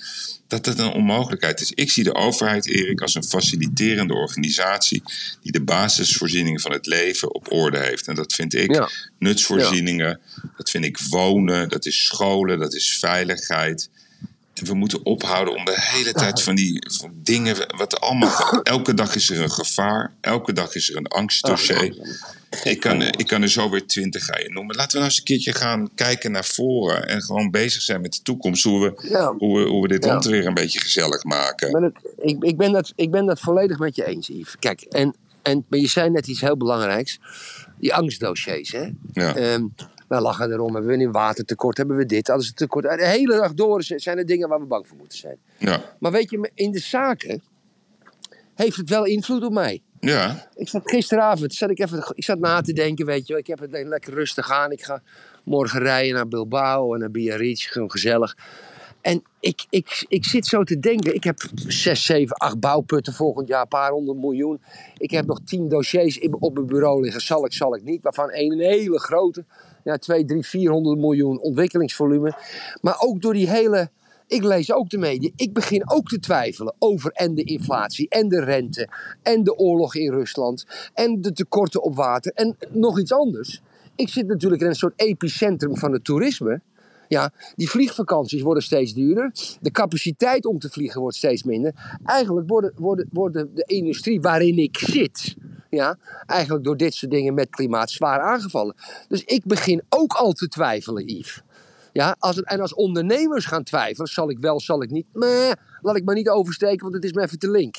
dat 0.47 0.63
dat 0.65 0.79
een 0.79 0.91
onmogelijkheid 0.93 1.61
is. 1.61 1.71
Ik 1.71 1.91
zie 1.91 2.03
de 2.03 2.13
overheid, 2.13 2.67
Erik, 2.67 3.01
als 3.01 3.15
een 3.15 3.23
faciliterende 3.23 4.13
organisatie 4.13 5.03
die 5.41 5.51
de 5.51 5.61
basisvoorzieningen 5.61 6.59
van 6.59 6.71
het 6.71 6.85
leven 6.85 7.33
op 7.35 7.51
orde 7.51 7.77
heeft. 7.77 8.07
En 8.07 8.15
dat 8.15 8.33
vind 8.33 8.53
ik 8.53 8.73
Ja. 8.73 8.89
nutsvoorzieningen, 9.19 10.19
dat 10.57 10.69
vind 10.69 10.85
ik 10.85 10.97
wonen, 11.09 11.69
dat 11.69 11.85
is 11.85 12.05
scholen, 12.05 12.59
dat 12.59 12.73
is 12.73 12.97
veiligheid. 12.99 13.89
We 14.63 14.73
moeten 14.73 15.05
ophouden 15.05 15.55
om 15.55 15.65
de 15.65 15.75
hele 15.75 16.13
tijd 16.13 16.41
van 16.43 16.55
die 16.55 16.87
van 16.99 17.11
dingen, 17.15 17.55
wat 17.77 17.99
allemaal, 17.99 18.61
elke 18.63 18.93
dag 18.93 19.15
is 19.15 19.29
er 19.29 19.41
een 19.41 19.51
gevaar, 19.51 20.13
elke 20.21 20.53
dag 20.53 20.75
is 20.75 20.89
er 20.89 20.95
een 20.97 21.07
angstdossier. 21.07 22.17
Ik 22.63 22.79
kan, 22.79 23.01
ik 23.01 23.27
kan 23.27 23.41
er 23.41 23.49
zo 23.49 23.69
weer 23.69 23.87
twintig 23.87 24.25
gaan 24.25 24.53
noemen. 24.53 24.75
Laten 24.75 24.91
we 24.91 24.97
nou 24.97 25.09
eens 25.09 25.17
een 25.17 25.23
keertje 25.23 25.53
gaan 25.53 25.89
kijken 25.95 26.31
naar 26.31 26.45
voren 26.45 27.07
en 27.07 27.21
gewoon 27.21 27.51
bezig 27.51 27.81
zijn 27.81 28.01
met 28.01 28.13
de 28.13 28.21
toekomst. 28.21 28.63
Hoe 28.63 28.81
we, 28.81 29.07
Ja. 29.09 29.33
hoe 29.37 29.59
we, 29.59 29.69
hoe 29.69 29.81
we 29.81 29.87
dit 29.87 30.03
Ja. 30.03 30.11
land 30.11 30.25
weer 30.25 30.45
een 30.45 30.53
beetje 30.53 30.79
gezellig 30.79 31.23
maken. 31.23 31.93
Ik, 32.17 32.43
ik, 32.43 32.57
ben 32.57 32.71
dat, 32.71 32.93
ik 32.95 33.11
ben 33.11 33.25
dat 33.25 33.39
volledig 33.39 33.79
met 33.79 33.95
je 33.95 34.05
eens, 34.05 34.27
Yves. 34.27 34.55
Kijk, 34.59 34.81
en, 34.81 35.15
en, 35.41 35.65
maar 35.69 35.79
je 35.79 35.87
zei 35.87 36.09
net 36.09 36.27
iets 36.27 36.41
heel 36.41 36.57
belangrijks. 36.57 37.19
Die 37.79 37.93
angstdossiers, 37.93 38.71
hè. 38.71 38.89
Ja. 39.13 39.35
Ehm, 39.35 39.65
Wij 40.07 40.21
lachen 40.21 40.51
erom. 40.51 40.73
Hebben 40.73 40.97
we 40.97 41.03
een 41.03 41.11
watertekort? 41.11 41.77
Hebben 41.77 41.97
we 41.97 42.05
dit? 42.05 42.29
Alles 42.29 42.53
tekort. 42.53 42.83
De 42.83 43.07
hele 43.07 43.37
dag 43.37 43.53
door 43.53 43.83
zijn 43.83 44.17
er 44.17 44.25
dingen 44.25 44.49
waar 44.49 44.59
we 44.59 44.65
bang 44.65 44.87
voor 44.87 44.97
moeten 44.97 45.17
zijn. 45.17 45.37
Ja. 45.57 45.81
Maar 45.99 46.11
weet 46.11 46.29
je, 46.29 46.51
in 46.53 46.71
de 46.71 46.79
zaken 46.79 47.43
heeft 48.55 48.77
het 48.77 48.89
wel 48.89 49.05
invloed 49.05 49.43
op 49.43 49.53
mij. 49.53 49.81
Ja. 49.99 50.47
Ik 50.55 50.69
zat 50.69 50.81
gisteravond, 50.89 51.53
zat 51.53 51.69
ik, 51.69 51.79
even, 51.79 52.11
ik 52.13 52.23
zat 52.23 52.39
na 52.39 52.61
te 52.61 52.73
denken, 52.73 53.05
weet 53.05 53.27
je 53.27 53.33
wel. 53.33 53.41
Ik 53.41 53.47
heb 53.47 53.59
het 53.59 53.71
lekker 53.71 54.13
rustig 54.13 54.51
aan. 54.51 54.71
Ik 54.71 54.83
ga 54.83 55.01
morgen 55.43 55.79
rijden 55.79 56.13
naar 56.13 56.27
Bilbao 56.27 56.93
en 56.93 56.99
naar 56.99 57.11
Biarritz. 57.11 57.71
Gewoon 57.71 57.91
gezellig. 57.91 58.37
En 59.07 59.23
ik, 59.39 59.65
ik, 59.69 60.05
ik 60.07 60.25
zit 60.25 60.45
zo 60.45 60.63
te 60.63 60.79
denken. 60.79 61.15
Ik 61.15 61.23
heb 61.23 61.39
6, 61.67 62.05
7, 62.05 62.35
8 62.35 62.59
bouwputten 62.59 63.13
volgend 63.13 63.47
jaar, 63.47 63.61
een 63.61 63.67
paar 63.67 63.91
honderd 63.91 64.17
miljoen. 64.17 64.61
Ik 64.97 65.11
heb 65.11 65.25
nog 65.25 65.39
10 65.45 65.69
dossiers 65.69 66.19
op 66.19 66.53
mijn 66.53 66.65
bureau 66.65 67.01
liggen. 67.01 67.21
Zal 67.21 67.45
ik, 67.45 67.53
zal 67.53 67.75
ik 67.75 67.83
niet. 67.83 68.01
Waarvan 68.01 68.29
één 68.29 68.51
een 68.51 68.59
hele 68.59 68.99
grote. 68.99 69.45
Ja, 69.83 69.97
2, 69.97 70.25
3, 70.25 70.45
400 70.45 70.97
miljoen 70.97 71.39
ontwikkelingsvolume. 71.39 72.33
Maar 72.81 72.95
ook 72.99 73.21
door 73.21 73.33
die 73.33 73.49
hele. 73.49 73.89
Ik 74.27 74.43
lees 74.43 74.71
ook 74.71 74.89
de 74.89 74.97
media. 74.97 75.29
Ik 75.35 75.53
begin 75.53 75.89
ook 75.89 76.07
te 76.07 76.19
twijfelen 76.19 76.75
over 76.79 77.11
en 77.11 77.35
de 77.35 77.43
inflatie 77.43 78.09
en 78.09 78.27
de 78.27 78.43
rente 78.43 78.89
en 79.23 79.43
de 79.43 79.55
oorlog 79.55 79.95
in 79.95 80.11
Rusland 80.11 80.65
en 80.93 81.21
de 81.21 81.31
tekorten 81.31 81.83
op 81.83 81.95
water 81.95 82.31
en 82.31 82.57
nog 82.69 82.99
iets 82.99 83.11
anders. 83.11 83.61
Ik 83.95 84.09
zit 84.09 84.27
natuurlijk 84.27 84.61
in 84.61 84.67
een 84.67 84.75
soort 84.75 85.01
epicentrum 85.01 85.77
van 85.77 85.91
het 85.91 86.03
toerisme. 86.03 86.61
Ja, 87.07 87.31
die 87.55 87.69
vliegvakanties 87.69 88.41
worden 88.41 88.63
steeds 88.63 88.93
duurder. 88.93 89.31
De 89.61 89.71
capaciteit 89.71 90.45
om 90.45 90.59
te 90.59 90.69
vliegen 90.69 91.01
wordt 91.01 91.17
steeds 91.17 91.43
minder. 91.43 91.97
Eigenlijk 92.05 92.49
worden, 92.49 92.73
worden, 92.75 93.09
worden 93.11 93.55
de 93.55 93.63
industrie 93.65 94.21
waarin 94.21 94.57
ik 94.57 94.77
zit, 94.77 95.35
ja, 95.69 95.97
eigenlijk 96.25 96.63
door 96.63 96.77
dit 96.77 96.93
soort 96.93 97.11
dingen 97.11 97.33
met 97.33 97.49
klimaat 97.49 97.91
zwaar 97.91 98.19
aangevallen. 98.19 98.75
Dus 99.07 99.23
ik 99.23 99.45
begin 99.45 99.83
ook 99.89 100.13
al 100.13 100.31
te 100.31 100.47
twijfelen, 100.47 101.05
Yves. 101.07 101.41
Ja, 101.93 102.15
als 102.19 102.41
en 102.41 102.59
als 102.59 102.73
ondernemers 102.73 103.45
gaan 103.45 103.63
twijfelen, 103.63 104.07
zal 104.07 104.29
ik 104.29 104.39
wel, 104.39 104.59
zal 104.59 104.83
ik 104.83 104.89
niet. 104.89 105.05
Nee, 105.13 105.51
laat 105.81 105.95
ik 105.95 106.05
maar 106.05 106.15
niet 106.15 106.29
oversteken, 106.29 106.81
want 106.81 106.93
het 106.93 107.03
is 107.03 107.11
me 107.11 107.21
even 107.21 107.39
te 107.39 107.51
link. 107.51 107.75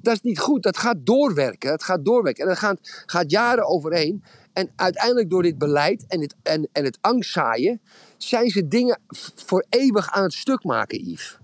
Dat 0.00 0.14
is 0.14 0.20
niet 0.20 0.38
goed. 0.38 0.62
Dat 0.62 0.76
gaat 0.76 0.96
doorwerken. 1.06 1.70
Het 1.70 1.82
gaat 1.82 2.04
doorwerken. 2.04 2.42
En 2.42 2.48
dat 2.48 2.58
gaat, 2.58 2.78
gaat 3.06 3.30
jaren 3.30 3.66
overheen. 3.66 4.24
En 4.52 4.70
uiteindelijk 4.76 5.30
door 5.30 5.42
dit 5.42 5.58
beleid 5.58 6.04
en 6.08 6.20
het, 6.20 6.34
en, 6.42 6.68
en 6.72 6.84
het 6.84 6.98
angstzaaien... 7.00 7.80
zijn 8.18 8.50
ze 8.50 8.68
dingen 8.68 9.00
voor 9.34 9.66
eeuwig 9.68 10.10
aan 10.10 10.22
het 10.22 10.32
stuk 10.32 10.64
maken, 10.64 11.10
Yves. 11.10 11.36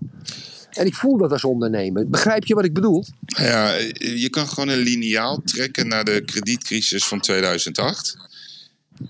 En 0.69 0.85
ik 0.85 0.93
voel 0.95 1.17
dat 1.17 1.31
als 1.31 1.43
ondernemer. 1.43 2.09
Begrijp 2.09 2.45
je 2.45 2.55
wat 2.55 2.65
ik 2.65 2.73
bedoel? 2.73 3.05
Nou 3.25 3.47
Ja, 3.47 3.73
je 3.99 4.29
kan 4.29 4.47
gewoon 4.47 4.69
een 4.69 4.77
liniaal 4.79 5.41
trekken 5.45 5.87
naar 5.87 6.03
de 6.03 6.21
kredietcrisis 6.25 7.05
van 7.05 7.19
2008. 7.19 8.17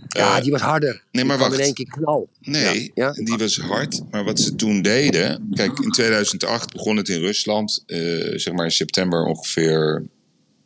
Ja, 0.08 0.38
Eh, 0.38 0.44
die 0.44 0.52
was 0.52 0.62
harder. 0.62 1.04
nee, 1.12 1.26
maar 1.26 1.38
die 1.38 1.46
wacht. 1.46 1.60
in 1.60 1.66
één 1.66 1.74
keer 1.74 1.86
knal. 1.90 2.30
Nee, 2.42 2.92
Ja, 2.96 3.06
ja. 3.06 3.24
die 3.24 3.36
was 3.38 3.58
hard. 3.58 4.02
Maar 4.12 4.24
wat 4.24 4.40
ze 4.40 4.56
toen 4.56 4.82
deden. 4.82 5.50
Kijk, 5.54 5.80
in 5.80 5.92
2008 5.92 6.74
begon 6.74 6.98
het 6.98 7.10
in 7.10 7.20
Rusland. 7.20 7.84
eh, 7.86 7.98
zeg 8.36 8.54
maar 8.54 8.66
in 8.66 8.72
september 8.72 9.24
ongeveer 9.26 10.04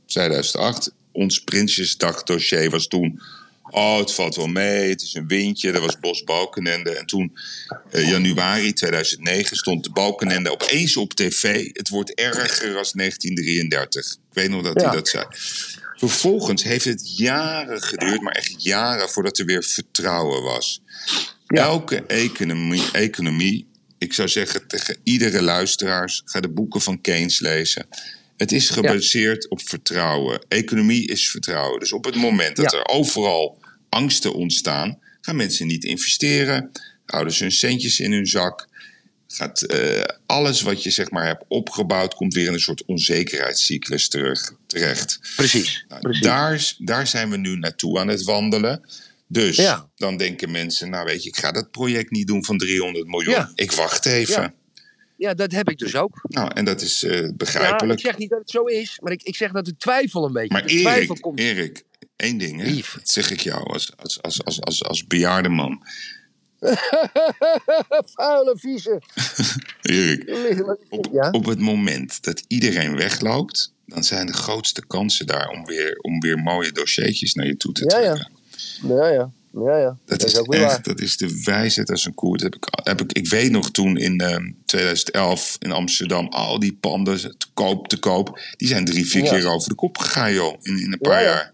2008. 0.05 0.91
Ons 1.11 1.43
Prinsjesdag-dossier 1.43 2.69
was 2.69 2.87
toen. 2.87 3.21
Oh, 3.71 3.97
het 3.97 4.13
valt 4.13 4.35
wel 4.35 4.47
mee. 4.47 4.89
Het 4.89 5.01
is 5.01 5.13
een 5.13 5.27
windje. 5.27 5.71
Er 5.71 5.81
was 5.81 5.99
Bos 5.99 6.23
Balkenende. 6.23 6.89
En 6.91 7.05
toen, 7.05 7.37
eh, 7.91 8.09
januari 8.09 8.73
2009, 8.73 9.57
stond 9.57 9.83
de 9.83 9.89
Balkenende 9.89 10.51
opeens 10.51 10.97
op 10.97 11.13
tv. 11.13 11.69
Het 11.73 11.89
wordt 11.89 12.13
erger 12.13 12.77
als 12.77 12.93
1933. 12.93 14.11
Ik 14.11 14.17
weet 14.33 14.49
nog 14.49 14.63
dat 14.63 14.81
Ja. 14.81 14.87
hij 14.87 14.95
dat 14.95 15.07
zei. 15.07 15.25
Vervolgens 15.95 16.63
heeft 16.63 16.85
het 16.85 17.17
jaren 17.17 17.81
geduurd, 17.81 18.21
maar 18.21 18.33
echt 18.33 18.63
jaren 18.63 19.09
voordat 19.09 19.37
er 19.37 19.45
weer 19.45 19.63
vertrouwen 19.63 20.43
was. 20.43 20.81
Ja. 21.47 21.63
Elke 21.63 22.03
economie, 22.05 22.83
economie, 22.91 23.67
ik 23.97 24.13
zou 24.13 24.27
zeggen 24.27 24.67
tegen 24.67 24.97
iedere 25.03 25.41
luisteraars, 25.41 26.21
ga 26.25 26.39
de 26.39 26.49
boeken 26.49 26.81
van 26.81 27.01
Keynes 27.01 27.39
lezen. 27.39 27.87
Het 28.39 28.51
is 28.51 28.69
gebaseerd 28.69 29.49
op 29.49 29.61
vertrouwen. 29.69 30.45
Economie 30.47 31.07
is 31.07 31.29
vertrouwen. 31.29 31.79
Dus 31.79 31.93
op 31.93 32.05
het 32.05 32.15
moment 32.15 32.55
dat 32.55 32.71
Ja. 32.71 32.77
er 32.77 32.85
overal 32.87 33.61
angsten 33.89 34.33
ontstaan, 34.33 34.99
gaan 35.21 35.35
mensen 35.35 35.67
niet 35.67 35.83
investeren, 35.83 36.71
houden 37.05 37.33
ze 37.33 37.43
hun 37.43 37.51
centjes 37.51 37.99
in 37.99 38.11
hun 38.11 38.27
zak. 38.27 38.67
Gaat, 39.27 39.61
eh, 39.61 40.01
alles 40.25 40.61
wat 40.61 40.83
je 40.83 40.89
zeg 40.89 41.09
maar 41.11 41.25
hebt 41.25 41.43
opgebouwd, 41.47 42.13
komt 42.13 42.33
weer 42.33 42.47
in 42.47 42.53
een 42.53 42.59
soort 42.59 42.85
onzekerheidscyclus 42.85 44.07
terug, 44.09 44.53
terecht. 44.67 45.19
Precies. 45.35 45.85
Nou, 45.87 46.01
precies. 46.01 46.21
daar, 46.23 46.73
daar 46.77 47.07
zijn 47.07 47.29
we 47.29 47.37
nu 47.37 47.55
naartoe 47.57 47.99
aan 47.99 48.07
het 48.07 48.23
wandelen. 48.23 48.81
Dus 49.27 49.55
Ja. 49.55 49.89
dan 49.95 50.17
denken 50.17 50.51
mensen, 50.51 50.89
nou 50.89 51.05
weet 51.05 51.23
je, 51.23 51.29
ik 51.29 51.37
ga 51.37 51.51
dat 51.51 51.71
project 51.71 52.11
niet 52.11 52.27
doen 52.27 52.45
van 52.45 52.57
300 52.57 53.07
miljoen. 53.07 53.47
Ik 53.55 53.71
wacht 53.71 54.05
even. 54.05 54.53
Ja. 55.19 55.27
Ja, 55.29 55.33
dat 55.33 55.51
heb 55.51 55.69
ik 55.69 55.77
dus 55.77 55.95
ook. 55.95 56.21
Nou, 56.23 56.51
en 56.53 56.65
dat 56.65 56.81
is 56.81 57.03
eh, 57.03 57.19
Ja, 57.21 57.33
begrijpelijk. 57.33 57.99
ik 57.99 58.05
zeg 58.05 58.17
niet 58.17 58.29
dat 58.29 58.39
het 58.39 58.49
zo 58.49 58.63
is, 58.63 58.99
maar 59.03 59.11
ik, 59.11 59.23
ik 59.23 59.35
zeg 59.35 59.51
dat 59.51 59.65
de 59.65 59.77
twijfel 59.77 60.25
een 60.25 60.33
beetje. 60.33 60.53
maar 60.53 60.67
de 60.67 60.73
Erik, 60.73 61.21
komt. 61.21 61.39
Erik, 61.39 61.83
één 62.15 62.37
ding, 62.37 62.61
hè? 62.61 62.69
Lief. 62.69 62.93
dat 62.93 63.09
zeg 63.09 63.31
ik 63.31 63.39
jou 63.39 63.63
als, 63.63 63.97
als, 63.97 64.21
als, 64.21 64.43
als, 64.43 64.61
als, 64.61 64.83
als 64.83 65.07
bejaarde 65.07 65.49
man. 65.49 65.83
Vuile, 68.15 68.53
vieze. 68.57 69.01
Erik, 69.81 70.77
op, 70.89 71.07
Ja? 71.11 71.29
op 71.31 71.45
het 71.45 71.59
moment 71.59 72.23
dat 72.23 72.43
iedereen 72.47 72.95
wegloopt, 72.95 73.73
dan 73.85 74.03
zijn 74.03 74.27
de 74.27 74.33
grootste 74.33 74.85
kansen 74.87 75.25
daar 75.27 75.49
om 75.49 75.65
weer, 75.65 75.97
om 76.01 76.19
weer 76.19 76.37
mooie 76.37 76.71
dossiertjes 76.71 77.33
naar 77.33 77.45
je 77.45 77.57
toe 77.57 77.71
te 77.73 77.85
Ja, 77.87 77.99
ja. 77.99 78.13
trekken. 78.13 78.95
Ja, 78.95 79.07
ja. 79.07 79.31
Ja, 79.51 79.77
ja. 79.77 79.97
Dat, 80.05 80.23
is, 80.23 80.37
ook 80.37 80.53
echt, 80.53 80.63
waar. 80.63 80.81
dat 80.81 80.99
is 81.01 81.17
de 81.17 81.41
wijsheid 81.43 81.89
als 81.89 82.05
een 82.05 82.13
koer. 82.13 82.37
Dat 82.37 82.43
heb 82.43 82.55
ik, 82.55 82.67
heb 82.83 83.01
ik, 83.01 83.13
ik 83.13 83.29
weet 83.29 83.51
nog 83.51 83.71
toen 83.71 83.97
in 83.97 84.19
ehm, 84.19 84.51
2011 84.65 85.55
in 85.59 85.71
Amsterdam 85.71 86.27
al 86.27 86.59
die 86.59 86.77
panden 86.79 87.19
te 87.37 87.47
koop, 87.53 87.87
te 87.87 87.99
koop. 87.99 88.39
Die 88.57 88.67
zijn 88.67 88.85
drie, 88.85 89.05
vier 89.09 89.23
Ja. 89.23 89.29
keer 89.29 89.47
over 89.47 89.69
de 89.69 89.75
kop 89.75 89.97
gegaan, 89.97 90.33
joh. 90.33 90.55
In, 90.61 90.79
in 90.81 90.91
een 90.91 90.99
paar 90.99 91.21
Ja, 91.23 91.29
ja. 91.29 91.33
jaar. 91.35 91.53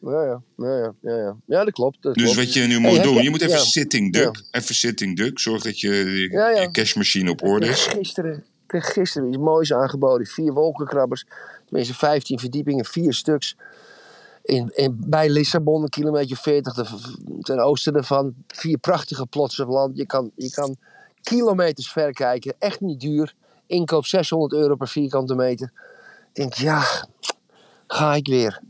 Ja, 0.00 0.22
ja. 0.24 0.42
Ja, 0.56 0.76
ja. 0.76 0.94
Ja, 1.02 1.36
ja. 1.46 1.64
dat 1.64 1.72
klopt. 1.74 1.96
Dat 2.00 2.14
Dus 2.14 2.22
klopt. 2.22 2.38
wat 2.38 2.52
je 2.52 2.60
nu 2.66 2.78
moet 2.78 3.02
doen, 3.02 3.22
je 3.22 3.30
moet 3.30 3.42
even 3.42 3.60
sitting 3.60 4.12
duck. 4.12 4.42
Even 4.50 4.74
sitting 4.74 5.16
duck. 5.16 5.38
Zorg 5.38 5.62
dat 5.62 5.80
je, 5.80 5.90
je, 6.30 6.68
cashmachine 6.72 7.30
op 7.30 7.42
orde 7.42 7.66
is. 7.66 7.82
gisteren, 7.86 8.36
ik 8.36 8.42
kreeg 8.66 8.92
gisteren 8.92 9.28
iets 9.28 9.38
moois 9.38 9.72
aangeboden. 9.72 10.26
Vier 10.26 10.52
wolkenkrabbers. 10.52 11.24
Tenminste, 11.66 11.94
15 11.94 12.38
verdiepingen, 12.38 12.84
vier 12.84 13.12
stuks. 13.14 13.56
In, 14.46 14.70
in, 14.74 14.96
bij 15.06 15.28
Lissabon, 15.28 15.82
een 15.82 15.88
kilometer 15.88 16.36
40 16.36 16.72
te- 16.72 17.38
ten 17.40 17.58
oosten 17.58 17.94
ervan. 17.94 18.34
Vier 18.46 18.78
prachtige 18.78 19.26
plotsen 19.26 19.66
land. 19.66 19.96
Je 19.96 20.06
kan, 20.06 20.30
je 20.36 20.50
kan 20.50 20.76
kilometers 21.22 21.90
ver 21.92 22.12
kijken. 22.12 22.54
Echt 22.58 22.80
niet 22.80 23.00
duur. 23.00 23.34
Inkoop 23.66 24.06
600 24.06 24.52
euro 24.52 24.74
per 24.76 24.88
vierkante 24.88 25.34
meter. 25.34 25.72
Ik 26.32 26.34
denk, 26.34 26.54
ja, 26.54 27.06
ga 27.86 28.14
ik 28.14 28.26
weer. 28.26 28.60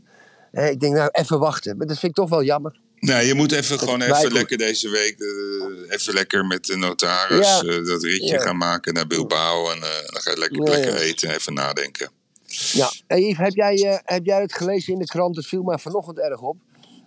Ik 0.51 0.79
denk, 0.79 0.95
nou, 0.95 1.09
even 1.11 1.39
wachten. 1.39 1.77
Maar 1.77 1.87
dat 1.87 1.99
vind 1.99 2.11
ik 2.11 2.17
toch 2.23 2.29
wel 2.29 2.43
jammer. 2.43 2.79
Nee, 2.99 3.27
je 3.27 3.33
moet 3.33 3.51
even 3.51 3.79
gewoon 3.79 4.01
even 4.01 4.31
lekker 4.33 4.57
deze 4.57 4.89
week, 4.89 5.19
eh, 5.19 5.93
even 5.93 6.13
lekker 6.13 6.45
met 6.45 6.65
de 6.65 6.75
notaris 6.77 7.47
Ja. 7.47 7.61
eh, 7.61 7.85
dat 7.85 8.03
ritje 8.03 8.33
Ja. 8.33 8.39
gaan 8.41 8.57
maken 8.57 8.93
naar 8.93 9.07
Bilbao. 9.07 9.69
En 9.71 9.77
eh, 9.77 9.81
dan 9.81 10.21
ga 10.21 10.31
je 10.31 10.37
lekker, 10.37 10.63
Ja, 10.65 10.71
lekker 10.71 10.95
eten, 10.95 11.29
even 11.29 11.53
nadenken. 11.53 12.09
Ja. 12.47 12.91
Hey 13.07 13.21
Yves, 13.21 13.37
heb 13.37 13.53
jij, 13.53 13.75
eh, 13.91 13.97
heb 14.03 14.25
jij 14.25 14.41
het 14.41 14.53
gelezen 14.53 14.93
in 14.93 14.99
de 14.99 15.05
krant? 15.05 15.35
Het 15.35 15.45
viel 15.47 15.63
mij 15.63 15.77
vanochtend 15.77 16.19
erg 16.19 16.41
op. 16.41 16.57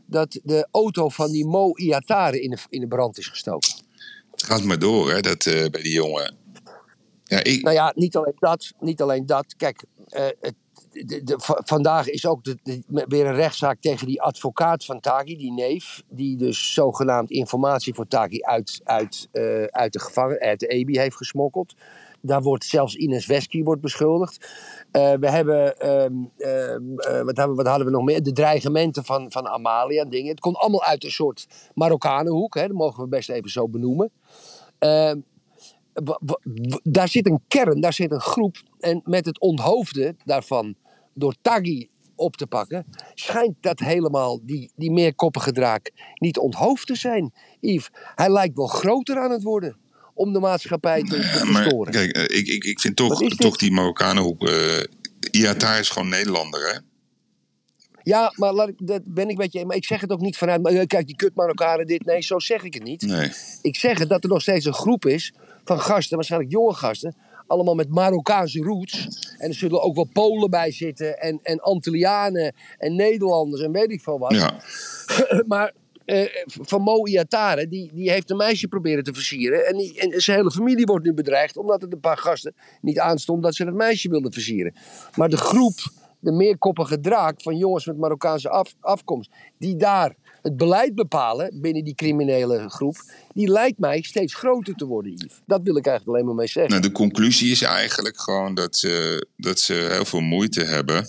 Dat 0.06 0.40
de 0.42 0.68
auto 0.70 1.09
van 1.09 1.30
die 1.30 1.47
Mo 1.47 1.76
Iatare 1.76 2.40
in 2.40 2.50
de, 2.50 2.59
in 2.68 2.80
de 2.80 2.87
brand 2.88 3.18
is 3.18 3.26
gestoken. 3.26 3.70
Het 4.30 4.42
gaat 4.42 4.62
maar 4.64 4.78
door, 4.78 5.11
hè, 5.12 5.20
dat 5.20 5.47
eh, 5.47 5.70
bij 5.70 5.82
die 5.82 5.92
jongen. 5.92 6.37
Ja, 7.25 7.42
ik, 7.44 7.62
Nou 7.62 7.75
ja, 7.75 7.92
niet 7.97 8.16
alleen 8.16 8.37
dat. 8.38 8.73
Niet 8.80 9.02
alleen 9.02 9.26
dat. 9.26 9.54
Kijk, 9.56 9.85
eh, 10.09 10.26
het, 10.40 10.54
de, 10.90 11.23
de- 11.25 11.38
va- 11.40 11.61
vandaag 11.64 12.09
is 12.09 12.26
ook 12.26 12.44
de, 12.44 12.82
weer 13.09 13.26
een 13.26 13.35
rechtszaak 13.35 13.80
tegen 13.80 14.06
die 14.06 14.23
advocaat 14.23 14.85
van 14.85 15.00
Taghi, 15.00 15.37
die 15.37 15.52
neef. 15.52 16.02
Die 16.09 16.37
dus 16.37 16.73
zogenaamd 16.73 17.30
informatie 17.30 17.94
voor 17.94 18.06
Taghi 18.06 18.42
uit, 18.42 18.80
uit, 18.85 19.28
uit 19.70 19.92
de 19.92 20.00
gevangen, 20.00 20.38
uit 20.40 20.61
de 20.61 20.66
EBI 20.66 20.99
heeft 20.99 21.16
gesmokkeld. 21.16 21.75
Daar 22.22 22.42
wordt 22.42 22.64
zelfs 22.64 22.94
Ines 22.94 23.26
Wesky 23.26 23.62
wordt 23.62 23.80
beschuldigd. 23.80 24.48
Eh, 24.90 25.12
we 25.12 25.30
hebben, 25.30 25.78
ehm, 25.78 26.14
ehm, 26.36 26.98
eh, 26.98 27.22
wat, 27.22 27.36
hebben, 27.36 27.56
wat 27.56 27.66
hadden 27.66 27.86
we 27.86 27.92
nog 27.92 28.04
meer? 28.04 28.22
De 28.22 28.32
dreigementen 28.32 29.04
van, 29.04 29.32
van 29.32 29.48
Amalia 29.48 30.02
en 30.02 30.10
dingen. 30.10 30.30
Het 30.30 30.40
komt 30.40 30.56
allemaal 30.56 30.84
uit 30.84 31.04
een 31.04 31.10
soort 31.10 31.46
Marokkanenhoek. 31.74 32.54
Hè? 32.54 32.66
Dat 32.66 32.76
mogen 32.76 33.02
we 33.02 33.08
best 33.08 33.30
even 33.30 33.50
zo 33.50 33.68
benoemen. 33.68 34.10
Ehm, 34.78 35.20
daar 36.82 37.08
zit 37.08 37.26
een 37.26 37.40
kern, 37.48 37.80
daar 37.80 37.92
zit 37.92 38.12
een 38.12 38.20
groep. 38.20 38.56
En 38.80 39.00
met 39.04 39.26
het 39.26 39.40
onthoofden 39.40 40.16
daarvan 40.24 40.74
door 41.14 41.34
Taghi 41.42 41.88
op 42.14 42.36
te 42.36 42.46
pakken, 42.46 42.86
schijnt 43.14 43.54
dat 43.60 43.78
helemaal, 43.78 44.40
die, 44.42 44.72
die 44.76 44.90
meerkoppige 44.90 45.52
draak, 45.52 45.90
niet 46.14 46.38
onthoofd 46.38 46.86
te 46.86 46.94
zijn. 46.94 47.32
Yves, 47.60 47.90
hij 48.14 48.30
lijkt 48.30 48.56
wel 48.56 48.66
groter 48.66 49.18
aan 49.18 49.30
het 49.30 49.42
worden 49.42 49.76
om 50.20 50.32
de 50.32 50.40
maatschappij 50.40 51.02
te, 51.02 51.16
maar 51.50 51.62
verstoren. 51.62 51.92
kijk, 51.92 52.10
eh, 52.10 52.38
ik, 52.38 52.46
ik, 52.46 52.64
ik 52.64 52.80
vind 52.80 52.96
toch, 52.96 53.28
toch 53.28 53.56
die 53.56 53.72
Marokkanenhoek... 53.72 54.48
eh 54.48 54.82
Iatar 55.30 55.78
is 55.78 55.88
gewoon 55.88 56.08
Nederlander, 56.08 56.72
hè? 56.72 56.78
Ja, 58.02 58.32
maar 58.36 58.52
laat 58.52 58.68
ik, 58.68 58.74
dat 58.78 59.02
ben 59.04 59.28
ik 59.28 59.36
met 59.36 59.52
je. 59.52 59.64
Maar 59.64 59.76
ik 59.76 59.84
zeg 59.84 60.00
het 60.00 60.10
ook 60.10 60.20
niet 60.20 60.36
vanuit. 60.36 60.62
maar, 60.62 60.72
eh, 60.72 60.86
Kijk, 60.86 61.06
die 61.06 61.16
kut 61.16 61.34
Marokkanen, 61.34 61.86
dit. 61.86 62.04
Nee, 62.04 62.22
zo 62.22 62.38
zeg 62.38 62.62
ik 62.62 62.74
het 62.74 62.82
niet. 62.82 63.02
Nee. 63.02 63.30
Ik 63.62 63.76
zeg 63.76 63.98
het 63.98 64.08
dat 64.08 64.24
er 64.24 64.30
nog 64.30 64.42
steeds 64.42 64.64
een 64.64 64.74
groep 64.74 65.06
is 65.06 65.32
van 65.64 65.80
gasten, 65.80 66.16
waarschijnlijk 66.16 66.52
jonge 66.52 66.74
gasten. 66.74 67.16
Allemaal 67.46 67.74
met 67.74 67.88
Marokkaanse 67.88 68.58
roots. 68.58 69.08
En 69.38 69.48
er 69.48 69.54
zullen 69.54 69.82
ook 69.82 69.94
wel 69.94 70.08
Polen 70.12 70.50
bij 70.50 70.72
zitten. 70.72 71.18
En, 71.18 71.40
en 71.42 71.60
Antillianen 71.60 72.54
en 72.78 72.96
Nederlanders 72.96 73.62
en 73.62 73.72
weet 73.72 73.90
ik 73.90 74.00
veel 74.00 74.18
wat. 74.18 74.34
Ja. 74.34 74.54
maar 75.46 75.72
eh, 76.11 76.45
van 76.45 76.83
Mo 76.83 77.07
Iatare, 77.07 77.69
die, 77.69 77.90
die 77.95 78.11
heeft 78.11 78.31
een 78.31 78.37
meisje 78.37 78.69
proberen 78.69 79.05
te 79.05 79.14
versieren. 79.14 79.67
En, 79.67 79.76
en 79.76 80.21
zijn 80.21 80.37
hele 80.37 80.50
familie 80.50 80.87
wordt 80.87 81.05
nu 81.05 81.12
bedreigd. 81.12 81.57
Omdat 81.57 81.83
het 81.83 81.93
een 81.93 82.00
paar 82.00 82.19
gasten 82.19 82.55
niet 82.81 82.99
aanstond 82.99 83.43
dat 83.43 83.55
ze 83.55 83.64
het 83.64 83.75
meisje 83.75 84.09
wilden 84.09 84.33
versieren. 84.33 84.75
Maar 85.17 85.29
de 85.29 85.37
groep, 85.37 85.79
de 86.21 86.33
meerkoppige 86.33 87.00
draak 87.00 87.43
van 87.43 87.57
jongens 87.57 87.87
met 87.87 87.97
Marokkaanse 87.97 88.49
af, 88.49 88.75
afkomst. 88.81 89.31
Die 89.59 89.76
daar 89.76 90.14
het 90.43 90.57
beleid 90.57 90.95
bepalen 90.95 91.61
binnen 91.61 91.85
die 91.85 91.95
criminele 91.95 92.69
groep. 92.69 92.97
Die 93.35 93.49
lijkt 93.49 93.79
mij 93.79 94.02
steeds 94.02 94.35
groter 94.35 94.75
te 94.75 94.87
worden, 94.87 95.12
Yves. 95.12 95.40
Dat 95.47 95.61
wil 95.62 95.76
ik 95.76 95.87
eigenlijk 95.87 96.17
alleen 96.17 96.26
maar 96.26 96.38
mee 96.38 96.47
zeggen. 96.47 96.73
Nou, 96.73 96.83
de 96.83 96.93
conclusie 96.93 97.50
is 97.50 97.62
eigenlijk 97.62 98.21
gewoon 98.21 98.55
dat 98.55 98.76
ze, 98.76 99.26
dat 99.37 99.61
ze 99.61 99.75
heel 99.75 100.05
veel 100.05 100.21
moeite 100.21 100.64
hebben 100.64 101.07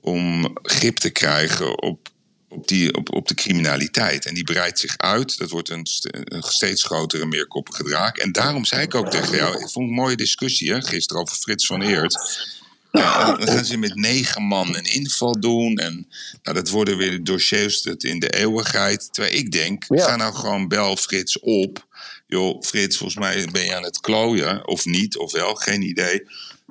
om 0.00 0.50
grip 0.62 0.96
te 0.96 1.10
krijgen 1.10 1.82
op, 1.82 2.08
op, 2.48 2.68
die, 2.68 2.94
op, 2.94 3.14
op 3.14 3.28
de 3.28 3.34
criminaliteit. 3.34 4.26
En 4.26 4.34
die 4.34 4.44
breidt 4.44 4.78
zich 4.78 4.96
uit. 4.96 5.38
Dat 5.38 5.50
wordt 5.50 5.68
een, 5.68 5.86
st- 5.86 6.08
een 6.10 6.42
steeds 6.42 6.84
grotere, 6.84 7.26
meerkoppige 7.26 7.82
draak. 7.82 8.16
En 8.18 8.32
daarom 8.32 8.64
zei 8.64 8.82
ik 8.82 8.94
ook 8.94 9.10
tegen 9.10 9.36
jou, 9.36 9.48
ik 9.52 9.58
vond 9.58 9.72
het 9.72 9.76
een 9.76 9.90
mooie 9.90 10.16
discussie 10.16 10.72
hè, 10.72 10.82
gisteren 10.82 11.22
over 11.22 11.36
Frits 11.36 11.66
van 11.66 11.82
Eert. 11.82 12.46
Ja, 12.92 13.36
dan 13.36 13.48
gaan 13.48 13.64
ze 13.64 13.76
met 13.76 13.94
negen 13.94 14.42
man 14.42 14.76
een 14.76 14.84
inval 14.92 15.40
doen. 15.40 15.76
En 15.76 16.08
nou, 16.42 16.56
dat 16.56 16.68
worden 16.68 16.96
weer 16.96 17.10
de 17.10 17.22
dossiers 17.22 17.82
in 17.82 18.18
de 18.18 18.30
eeuwigheid. 18.30 19.08
Terwijl 19.12 19.34
ik 19.36 19.52
denk, 19.52 19.84
Ja. 19.88 20.04
ga 20.04 20.16
nou 20.16 20.34
gewoon 20.34 20.68
bel 20.68 20.96
Frits 20.96 21.38
op. 21.40 21.86
Joh, 22.26 22.62
Frits, 22.62 22.96
volgens 22.96 23.18
mij 23.18 23.48
ben 23.52 23.64
je 23.64 23.76
aan 23.76 23.82
het 23.82 24.00
klooien. 24.00 24.66
Of 24.68 24.84
niet, 24.84 25.16
of 25.16 25.32
wel, 25.32 25.54
geen 25.54 25.82
idee. 25.82 26.22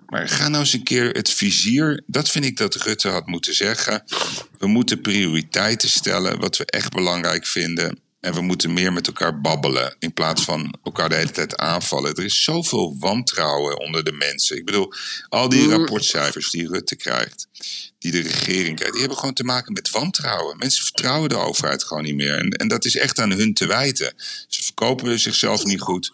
Maar 0.06 0.28
ga 0.28 0.48
nou 0.48 0.64
eens 0.64 0.74
een 0.74 0.84
keer 0.84 1.10
het 1.10 1.30
vizier. 1.30 2.04
Dat 2.06 2.30
vind 2.30 2.46
ik 2.46 2.58
dat 2.58 2.76
Rutte 2.76 3.10
had 3.10 3.28
moeten 3.28 3.56
zeggen. 3.56 4.04
We 4.58 4.68
moeten 4.68 5.02
prioriteiten 5.02 5.90
stellen, 5.90 6.40
wat 6.40 6.58
we 6.58 6.66
echt 6.66 6.94
belangrijk 6.94 7.46
vinden. 7.46 8.00
En 8.20 8.34
we 8.34 8.42
moeten 8.42 8.74
meer 8.74 8.94
met 8.94 9.08
elkaar 9.08 9.42
babbelen. 9.42 9.96
In 10.00 10.14
plaats 10.14 10.44
van 10.44 10.76
elkaar 10.84 11.10
de 11.10 11.16
hele 11.16 11.32
tijd 11.32 11.58
aanvallen. 11.58 12.16
Er 12.16 12.24
is 12.24 12.44
zoveel 12.44 12.96
wantrouwen 13.00 13.80
onder 13.80 14.04
de 14.04 14.12
mensen. 14.12 14.58
Ik 14.58 14.66
bedoel, 14.66 14.94
al 15.30 15.50
die 15.50 15.70
rapportcijfers 15.70 16.50
die 16.52 16.68
Rutte 16.68 16.96
krijgt. 16.96 17.48
Die 18.00 18.12
de 18.12 18.22
regering 18.22 18.76
krijgt. 18.76 18.92
Die 18.92 19.02
hebben 19.02 19.20
gewoon 19.20 19.34
te 19.34 19.44
maken 19.44 19.74
met 19.74 19.90
wantrouwen. 19.90 20.58
Mensen 20.58 20.84
vertrouwen 20.84 21.30
de 21.30 21.38
overheid 21.38 21.84
gewoon 21.84 22.04
niet 22.04 22.16
meer. 22.16 22.38
En, 22.38 22.50
en 22.50 22.68
dat 22.68 22.86
is 22.86 22.96
echt 22.96 23.20
aan 23.20 23.32
hun 23.32 23.54
te 23.54 23.66
wijten. 23.66 24.14
Ze 24.48 24.64
verkopen 24.64 25.20
zichzelf 25.20 25.64
niet 25.64 25.82
goed. 25.82 26.12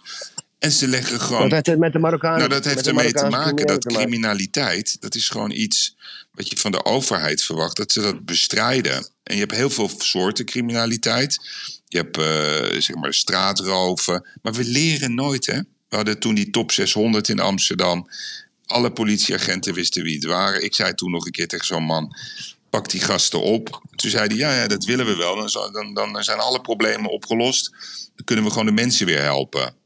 En 0.64 0.72
ze 0.72 0.88
leggen 0.88 1.20
gewoon 1.20 1.50
Dat 1.50 1.66
heeft 1.66 1.80
met 1.80 1.94
de 1.94 2.00
Marokkanen. 2.00 2.38
nou, 2.38 2.50
dat 2.50 2.66
heeft 2.66 2.88
ermee 2.88 3.14
te 3.14 3.30
maken 3.30 3.68
dat 3.68 3.86
criminaliteit, 3.86 4.98
dat 5.02 5.16
is 5.16 5.30
gewoon 5.30 5.52
iets 5.52 5.96
wat 6.32 6.50
je 6.50 6.58
van 6.58 6.72
de 6.72 6.86
overheid 6.86 7.44
verwacht, 7.44 7.78
dat 7.78 7.92
ze 7.92 8.02
dat 8.02 8.26
bestrijden. 8.26 9.08
En 9.24 9.34
je 9.34 9.40
hebt 9.40 9.56
heel 9.56 9.70
veel 9.70 9.92
soorten 9.98 10.46
criminaliteit. 10.46 11.40
Je 11.88 11.98
hebt 11.98 12.18
eh, 12.18 12.82
zeg 12.82 12.96
maar 12.96 13.14
straatroven. 13.14 14.28
Maar 14.42 14.54
we 14.54 14.64
leren 14.64 15.16
nooit, 15.16 15.46
hè? 15.46 15.60
We 15.90 15.96
hadden 15.96 16.20
toen 16.20 16.36
die 16.36 16.50
top 16.50 16.72
600 16.72 17.30
in 17.30 17.40
Amsterdam. 17.40 18.10
Alle 18.66 18.92
politieagenten 18.92 19.74
wisten 19.74 20.04
wie 20.04 20.16
het 20.16 20.26
waren. 20.26 20.64
Ik 20.64 20.76
zei 20.76 20.94
toen 20.94 21.12
nog 21.12 21.26
een 21.26 21.32
keer 21.32 21.48
tegen 21.48 21.66
zo'n 21.66 21.84
man: 21.84 22.16
pak 22.70 22.90
die 22.90 23.02
gasten 23.02 23.42
op. 23.42 23.82
Toen 23.96 24.10
zei 24.10 24.28
hij: 24.28 24.38
ja, 24.38 24.56
ja, 24.56 24.68
dat 24.68 24.86
willen 24.86 25.06
we 25.06 25.16
wel. 25.16 25.36
Dan, 25.36 25.72
dan, 25.74 25.94
dan 25.94 26.24
zijn 26.24 26.40
alle 26.40 26.62
problemen 26.62 27.12
opgelost. 27.12 27.72
Dan 28.16 28.26
kunnen 28.26 28.46
we 28.46 28.52
gewoon 28.52 28.66
de 28.66 28.72
mensen 28.72 29.06
weer 29.06 29.22
helpen. 29.22 29.82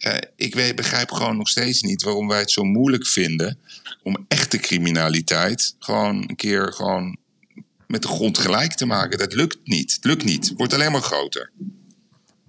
Ja, 0.00 0.20
ik 0.36 0.54
weet, 0.54 0.76
begrijp 0.76 1.10
gewoon 1.10 1.36
nog 1.36 1.48
steeds 1.48 1.82
niet 1.82 2.02
waarom 2.02 2.28
wij 2.28 2.38
het 2.38 2.50
zo 2.50 2.64
moeilijk 2.64 3.06
vinden 3.06 3.58
om 4.02 4.24
echte 4.28 4.58
criminaliteit 4.58 5.74
gewoon 5.78 6.24
een 6.28 6.36
keer 6.36 6.72
gewoon 6.72 7.16
met 7.86 8.02
de 8.02 8.08
grond 8.08 8.38
gelijk 8.38 8.72
te 8.74 8.86
maken. 8.86 9.18
Dat 9.18 9.34
lukt 9.34 9.58
niet. 9.64 9.92
Het 9.94 10.04
lukt 10.04 10.24
niet. 10.24 10.48
Het 10.48 10.58
wordt 10.58 10.72
alleen 10.74 10.92
maar 10.92 11.02
groter. 11.02 11.50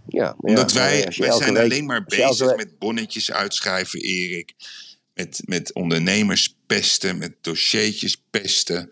Ja, 0.08 0.24
maar 0.26 0.36
Omdat 0.38 0.72
ja, 0.72 0.80
wij, 0.80 1.14
wij 1.18 1.32
zijn 1.32 1.54
week- 1.54 1.64
alleen 1.64 1.86
maar 1.86 2.04
bezig 2.04 2.56
met 2.56 2.80
bonnetjes 2.80 3.32
uitschrijven, 3.32 4.00
Erik. 4.00 4.54
Met, 5.14 5.42
met 5.46 5.74
ondernemers 5.74 6.56
pesten, 6.66 7.18
met 7.18 7.34
dossiertjes 7.42 8.22
pesten. 8.30 8.92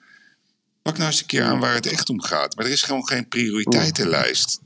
Pak 0.81 0.97
nou 0.97 1.09
eens 1.09 1.19
een 1.19 1.25
keer 1.25 1.43
aan 1.43 1.59
waar 1.59 1.73
het 1.73 1.85
echt 1.85 2.09
om 2.09 2.21
gaat. 2.21 2.55
Maar 2.55 2.65
er 2.65 2.71
is 2.71 2.83
gewoon 2.83 3.07
geen 3.07 3.27
prioriteitenlijst. 3.27 4.59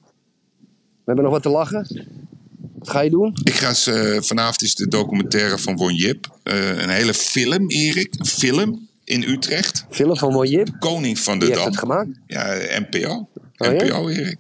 We 0.60 1.02
hebben 1.06 1.24
nog 1.24 1.34
wat 1.34 1.44
te 1.44 1.50
lachen. 1.50 1.88
Wat 2.82 2.90
ga 2.90 3.00
je 3.00 3.10
doen? 3.10 3.38
Ik 3.44 3.54
ga 3.54 3.68
eens, 3.70 3.88
eh, 3.88 4.18
vanavond 4.22 4.62
is 4.62 4.76
de 4.76 4.88
documentaire 4.88 5.58
van 5.58 5.76
Won 5.78 5.96
Jip. 5.96 6.38
Eh, 6.44 6.78
een 6.82 6.90
hele 6.90 7.14
film, 7.14 7.70
Erik. 7.70 8.14
Een 8.18 8.26
film 8.26 8.88
in 9.04 9.24
Utrecht. 9.24 9.86
Film 9.90 10.18
van 10.18 10.32
Mojib. 10.34 10.68
Koning 10.80 11.20
van 11.20 11.40
de 11.40 11.46
Wie 11.46 11.54
heeft 11.54 11.64
Dam. 11.64 11.72
het 11.72 11.80
gemaakt? 11.80 12.10
Ja, 12.28 12.56
NPO. 12.90 13.30
ja? 13.56 13.72
NPO, 13.72 14.10
Erik. 14.10 14.38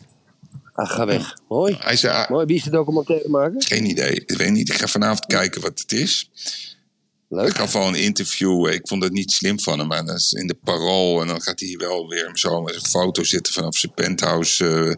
Ah, 0.73 0.89
ga 0.89 1.05
weg. 1.05 1.37
Mooi. 1.47 1.75
Hij 1.79 1.95
zei, 1.95 2.13
ah, 2.13 2.29
Mooi. 2.29 2.45
Wie 2.45 2.55
is 2.55 2.63
de 2.63 2.69
documentaire 2.69 3.29
maken? 3.29 3.61
geen 3.63 3.85
idee. 3.85 4.11
Ik 4.11 4.31
weet 4.37 4.51
niet. 4.51 4.69
Ik 4.69 4.75
ga 4.75 4.87
vanavond 4.87 5.25
kijken 5.25 5.61
wat 5.61 5.79
het 5.79 5.91
is. 5.91 6.29
Ik 6.35 7.37
Leuk. 7.37 7.55
gaf 7.55 7.75
al 7.75 7.87
een 7.87 7.95
interview. 7.95 8.67
Ik 8.67 8.87
vond 8.87 9.03
het 9.03 9.11
niet 9.11 9.31
slim 9.31 9.59
van 9.59 9.79
hem. 9.79 9.87
Maar 9.87 10.05
dat 10.05 10.17
is 10.17 10.33
in 10.33 10.47
de 10.47 10.57
parool. 10.63 11.21
En 11.21 11.27
dan 11.27 11.41
gaat 11.41 11.59
hij 11.59 11.75
wel 11.77 12.07
weer 12.07 12.29
zo 12.33 12.61
met 12.61 12.75
een 12.75 12.85
foto 12.85 13.23
zitten 13.23 13.53
vanaf 13.53 13.77
zijn 13.77 13.93
penthouse. 13.93 14.65
eh, 14.67 14.95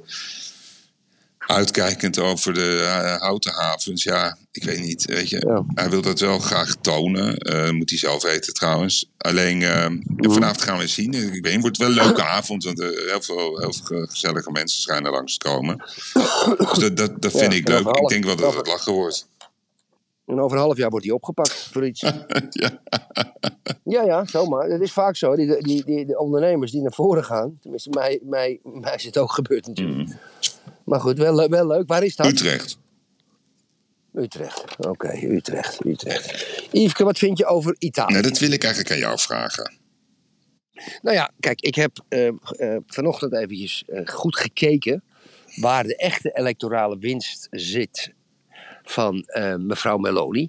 uitkijkend 1.47 2.19
over 2.19 2.53
de 2.53 2.79
eh, 2.79 3.21
houten 3.21 3.53
havens. 3.53 4.03
Ja, 4.03 4.37
ik 4.53 4.63
weet 4.63 4.79
niet. 4.79 5.05
Weet 5.05 5.29
je. 5.29 5.43
Ja. 5.47 5.63
Hij 5.73 5.89
wil 5.89 6.01
dat 6.01 6.19
wel 6.19 6.39
graag 6.39 6.75
tonen. 6.81 7.37
Eh, 7.37 7.69
moet 7.69 7.89
hij 7.89 7.99
zelf 7.99 8.23
weten 8.23 8.53
trouwens. 8.53 9.11
Alleen 9.17 9.61
eh, 9.61 9.85
vanavond 10.17 10.61
gaan 10.61 10.77
we 10.77 10.87
zien. 10.87 11.13
Ik 11.13 11.21
weet 11.21 11.43
niet, 11.43 11.53
het 11.53 11.61
wordt 11.61 11.77
wel 11.77 11.87
een 11.87 11.93
leuke 11.93 12.23
avond. 12.23 12.63
Want 12.63 12.81
eh, 12.81 12.87
heel, 12.87 13.21
veel, 13.21 13.59
heel 13.59 13.73
veel 13.83 14.05
gezellige 14.05 14.51
mensen 14.51 14.81
schijnen 14.81 15.11
langs 15.11 15.37
te 15.37 15.49
komen. 15.49 15.77
Dus 16.57 16.77
dat, 16.77 16.97
dat, 16.97 17.21
dat 17.21 17.31
vind 17.31 17.53
Ja, 17.53 17.59
ik 17.59 17.67
leuk. 17.67 17.87
Ik 17.87 18.07
denk 18.07 18.23
wel 18.23 18.35
dat 18.35 18.55
het 18.55 18.67
lachen 18.67 18.93
wordt. 18.93 19.27
En 20.25 20.39
over 20.39 20.57
een 20.57 20.63
half 20.63 20.77
jaar 20.77 20.89
wordt 20.89 21.05
hij 21.05 21.15
opgepakt 21.15 21.69
voor 21.71 21.85
iets. 21.85 22.01
ja. 22.49 22.81
Ja, 23.83 24.03
ja, 24.03 24.25
zomaar. 24.25 24.69
Het 24.69 24.81
is 24.81 24.91
vaak 24.91 25.15
zo. 25.15 25.35
Die, 25.35 25.63
die, 25.63 25.85
die, 25.85 26.05
de 26.05 26.19
ondernemers 26.19 26.71
die 26.71 26.81
naar 26.81 26.93
voren 26.93 27.23
gaan. 27.23 27.57
Tenminste, 27.61 27.89
mij, 27.89 28.19
mij, 28.23 28.59
mij 28.63 28.95
is 28.95 29.03
het 29.03 29.17
ook 29.17 29.31
gebeurd 29.31 29.67
natuurlijk. 29.67 30.09
Maar 30.85 30.99
goed, 30.99 31.17
wel, 31.17 31.49
wel 31.49 31.67
leuk. 31.67 31.87
Waar 31.87 32.03
is 32.03 32.15
dat? 32.15 32.25
Utrecht. 32.25 32.77
Utrecht. 34.13 34.63
Oké, 34.77 35.13
Utrecht, 35.21 35.85
Utrecht. 35.85 36.47
Yveske, 36.71 37.03
wat 37.03 37.17
vind 37.17 37.37
je 37.37 37.45
over 37.45 37.75
Italië? 37.79 38.13
Nee, 38.13 38.21
dat 38.21 38.39
wil 38.39 38.51
ik 38.51 38.63
eigenlijk 38.63 38.93
aan 38.93 38.99
jou 38.99 39.19
vragen. 39.19 39.81
Nou 41.01 41.15
ja, 41.15 41.31
kijk, 41.39 41.61
ik 41.61 41.75
heb 41.75 42.03
eh, 42.07 42.27
eh, 42.27 42.33
vanochtend 42.87 43.33
eventjes 43.33 43.83
eh, 43.87 44.07
goed 44.07 44.37
gekeken 44.37 45.03
waar 45.55 45.83
de 45.83 45.95
echte 45.95 46.31
electorale 46.31 46.97
winst 46.97 47.47
zit 47.51 48.13
van 48.83 49.25
mevrouw 49.57 49.97
Meloni. 49.97 50.47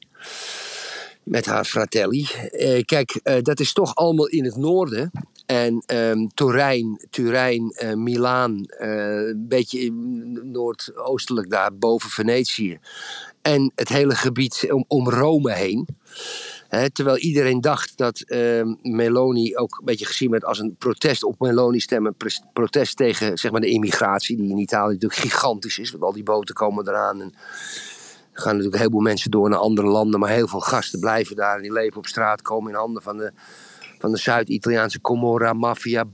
Met 1.22 1.46
haar 1.46 1.64
fratelli. 1.64 2.26
Kijk, 2.84 3.20
dat 3.42 3.60
is 3.60 3.72
toch 3.72 3.94
allemaal 3.94 4.26
in 4.26 4.44
het 4.44 4.56
noorden. 4.56 5.10
En 5.46 5.82
ehm 5.86 6.26
Turijn, 6.34 7.06
Turijn, 7.10 7.70
eh, 7.70 7.94
Milaan, 7.94 8.64
eh, 8.64 9.26
een 9.26 9.48
beetje 9.48 9.92
noordoostelijk 10.42 11.50
daar 11.50 11.76
boven 11.76 12.10
Venetië. 12.10 12.78
En 13.42 13.72
het 13.74 13.88
hele 13.88 14.14
gebied 14.14 14.66
om, 14.70 14.84
om 14.88 15.08
Rome 15.08 15.52
heen. 15.52 15.86
Terwijl 16.92 17.16
iedereen 17.16 17.60
dacht 17.60 17.96
dat 17.96 18.20
ehm, 18.20 18.74
Meloni 18.82 19.56
ook 19.56 19.78
een 19.78 19.84
beetje 19.84 20.06
gezien 20.06 20.30
werd 20.30 20.44
als 20.44 20.58
een 20.58 20.76
protest 20.78 21.24
op 21.24 21.40
Meloni 21.40 21.80
stemmen. 21.80 22.16
Protest 22.52 22.96
tegen 22.96 23.38
zeg 23.38 23.50
maar, 23.52 23.60
de 23.60 23.70
immigratie, 23.70 24.36
die 24.36 24.50
in 24.50 24.58
Italië 24.58 24.92
natuurlijk 24.92 25.20
gigantisch 25.20 25.78
is. 25.78 25.90
Want 25.90 26.02
al 26.02 26.12
die 26.12 26.22
boten 26.22 26.54
komen 26.54 26.88
eraan. 26.88 27.20
En 27.20 27.32
er 28.32 28.40
gaan 28.40 28.46
natuurlijk 28.46 28.74
een 28.74 28.80
heleboel 28.80 29.00
mensen 29.00 29.30
door 29.30 29.48
naar 29.48 29.58
andere 29.58 29.88
landen. 29.88 30.20
Maar 30.20 30.30
heel 30.30 30.48
veel 30.48 30.60
gasten 30.60 31.00
blijven 31.00 31.36
daar. 31.36 31.56
En 31.56 31.62
die 31.62 31.72
leven 31.72 31.96
op 31.96 32.06
straat, 32.06 32.42
komen 32.42 32.70
in 32.72 32.78
handen 32.78 33.02
van 33.02 33.16
de, 33.16 33.32
van 34.04 34.12
de 34.12 34.18
Zuid-Italiaanse 34.18 35.00
Comorra, 35.00 35.52
maffia, 35.52 36.04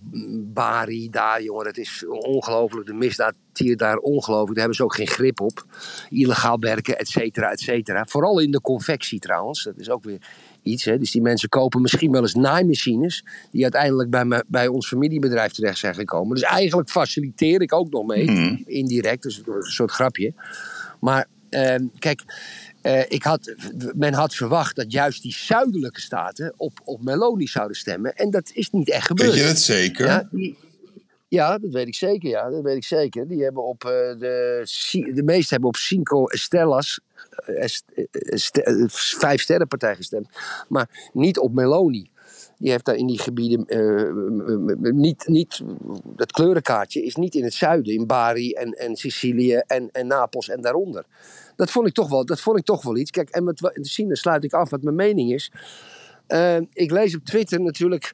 Bari. 0.52 1.08
Daar, 1.10 1.42
jongen, 1.42 1.66
het 1.66 1.78
is 1.78 2.04
ongelooflijk. 2.08 2.86
De 2.86 2.92
misdaad 2.92 3.34
hier 3.54 3.76
daar 3.76 3.96
ongelooflijk. 3.96 4.48
Daar 4.48 4.58
hebben 4.58 4.74
ze 4.74 4.84
ook 4.84 4.94
geen 4.94 5.06
grip 5.06 5.40
op. 5.40 5.64
Illegaal 6.10 6.58
werken, 6.58 6.98
et 6.98 7.08
cetera, 7.08 7.50
et 7.50 7.60
cetera. 7.60 8.04
Vooral 8.04 8.38
in 8.38 8.50
de 8.50 8.60
confectie 8.60 9.18
trouwens. 9.18 9.64
Dat 9.64 9.78
is 9.78 9.90
ook 9.90 10.04
weer 10.04 10.18
iets. 10.62 10.84
Hè. 10.84 10.98
Dus 10.98 11.10
die 11.10 11.22
mensen 11.22 11.48
kopen 11.48 11.80
misschien 11.80 12.10
wel 12.10 12.20
eens 12.20 12.34
naaimachines. 12.34 13.24
die 13.50 13.62
uiteindelijk 13.62 14.10
bij, 14.10 14.24
me, 14.24 14.44
bij 14.46 14.66
ons 14.66 14.88
familiebedrijf 14.88 15.52
terecht 15.52 15.78
zijn 15.78 15.94
gekomen. 15.94 16.34
Dus 16.34 16.44
eigenlijk 16.44 16.90
faciliteer 16.90 17.60
ik 17.60 17.72
ook 17.72 17.90
nog 17.90 18.06
mee. 18.06 18.30
Mhm. 18.30 18.56
Indirect, 18.64 19.22
dus 19.22 19.42
een 19.46 19.62
soort 19.62 19.90
grapje. 19.90 20.34
Maar 21.00 21.26
ehm, 21.48 21.86
kijk. 21.98 22.22
Eh, 22.82 23.02
ik 23.10 23.22
had, 23.22 23.54
men 23.94 24.12
had 24.14 24.34
verwacht 24.34 24.76
dat 24.76 24.92
juist 24.92 25.22
die 25.22 25.34
zuidelijke 25.34 26.00
staten 26.00 26.52
op, 26.56 26.80
op 26.84 27.02
Meloni 27.02 27.46
zouden 27.46 27.76
stemmen. 27.76 28.14
En 28.14 28.30
dat 28.30 28.50
is 28.54 28.70
niet 28.70 28.90
echt 28.90 29.06
gebeurd. 29.06 29.30
Weet 29.30 29.40
je 29.40 29.46
dat 29.46 29.58
zeker? 29.58 30.06
Ja, 30.06 30.28
die, 30.30 30.58
Ja, 31.28 31.58
dat 31.58 31.70
weet 31.72 31.86
ik 31.86 31.94
zeker. 31.94 32.28
Ja, 32.28 32.50
dat 32.50 32.62
weet 32.62 32.76
ik 32.76 32.84
zeker. 32.84 33.28
Die 33.28 33.42
hebben 33.42 33.64
op 33.64 33.84
eh, 33.84 33.90
de, 33.90 34.62
de 35.14 35.22
meeste 35.22 35.48
hebben 35.52 35.68
op 35.68 35.76
Cinco 35.76 36.26
Estellas, 36.26 37.00
eh, 37.30 37.62
est- 37.62 37.84
este- 38.12 38.62
eh, 38.62 38.84
vijf 38.88 39.40
sterrenpartij 39.40 39.96
gestemd, 39.96 40.28
maar 40.68 41.10
niet 41.12 41.38
op 41.38 41.52
Meloni. 41.52 42.10
Die 42.60 42.70
heeft 42.70 42.84
daar 42.84 42.94
in 42.94 43.06
die 43.06 43.18
gebieden 43.18 43.66
eh, 43.66 44.92
niet, 44.92 45.26
niet, 45.26 45.62
dat 46.16 46.32
kleurenkaartje 46.32 47.04
is 47.04 47.14
niet 47.14 47.34
in 47.34 47.44
het 47.44 47.54
zuiden, 47.54 47.94
in 47.94 48.06
Bari 48.06 48.52
en, 48.52 48.72
en 48.72 48.96
Sicilië 48.96 49.62
en, 49.66 49.88
en 49.92 50.06
Napels 50.06 50.48
en 50.48 50.60
daaronder. 50.60 51.04
Dat 51.56 51.70
vond 51.70 51.86
ik 51.86 51.94
toch 51.94 52.08
wel, 52.08 52.24
dat 52.24 52.40
vond 52.40 52.58
ik 52.58 52.64
toch 52.64 52.82
wel 52.82 52.96
iets. 52.96 53.10
Kijk, 53.10 53.28
en 53.28 53.44
met 53.44 53.58
dan 53.58 54.16
sluit 54.16 54.44
ik 54.44 54.52
af 54.52 54.70
wat 54.70 54.82
mijn 54.82 54.96
mening 54.96 55.32
is. 55.32 55.52
Eh, 56.26 56.56
ik 56.72 56.90
lees 56.90 57.16
op 57.16 57.24
Twitter 57.24 57.60
natuurlijk 57.60 58.12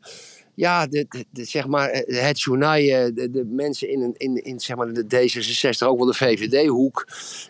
ja, 0.55 0.87
de, 0.87 1.25
de, 1.31 1.45
zeg 1.45 1.67
maar, 1.67 1.89
eh, 1.89 2.23
het 2.23 2.41
journaal, 2.41 2.79
de, 2.79 3.47
mensen 3.51 3.89
in, 3.91 4.15
in, 4.17 4.45
in 4.45 4.61
zeg 4.61 4.77
maar, 4.77 4.93
de 4.93 5.05
D66, 5.05 5.87
ook 5.87 5.99
wel 5.99 6.07
de 6.07 6.15
VVD-hoek, 6.15 7.09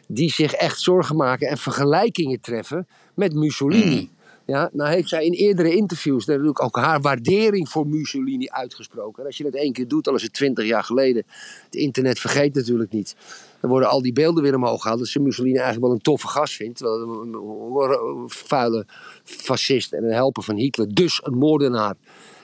die 0.08 0.30
zich 0.30 0.52
echt 0.52 0.80
zorgen 0.80 1.16
maken 1.16 1.48
en 1.48 1.58
vergelijkingen 1.58 2.40
treffen 2.40 2.86
met 3.14 3.34
Mussolini. 3.34 4.10
Ja, 4.46 4.70
nou 4.72 4.90
heeft 4.90 5.08
zij 5.08 5.24
in 5.24 5.32
eerdere 5.32 5.74
interviews 5.76 6.24
natuurlijk 6.26 6.62
ook 6.62 6.76
haar 6.76 7.00
waardering 7.00 7.68
voor 7.68 7.86
Mussolini 7.86 8.48
uitgesproken. 8.48 9.20
En 9.20 9.26
als 9.26 9.36
je 9.36 9.44
dat 9.44 9.54
één 9.54 9.72
keer 9.72 9.88
doet, 9.88 10.04
dan 10.04 10.14
is 10.14 10.22
het 10.22 10.32
twintig 10.32 10.66
jaar 10.66 10.84
geleden. 10.84 11.24
Het 11.64 11.74
internet 11.74 12.18
vergeet 12.18 12.54
natuurlijk 12.54 12.92
niet. 12.92 13.16
Dan 13.60 13.70
worden 13.70 13.88
al 13.88 14.02
die 14.02 14.12
beelden 14.12 14.42
weer 14.42 14.54
omhoog 14.54 14.82
gehaald. 14.82 14.98
Dat 14.98 15.08
ze 15.08 15.20
Mussolini 15.20 15.54
eigenlijk 15.56 15.86
wel 15.86 15.94
een 15.94 16.02
toffe 16.02 16.26
gast 16.28 16.54
vindt. 16.54 16.80
Een- 16.80 17.34
een 17.34 18.30
vuile 18.30 18.86
fascist 19.24 19.92
en 19.92 20.04
een 20.04 20.12
helper 20.12 20.42
van 20.42 20.56
Hitler. 20.56 20.94
Dus 20.94 21.20
een 21.24 21.38
moordenaar 21.38 21.94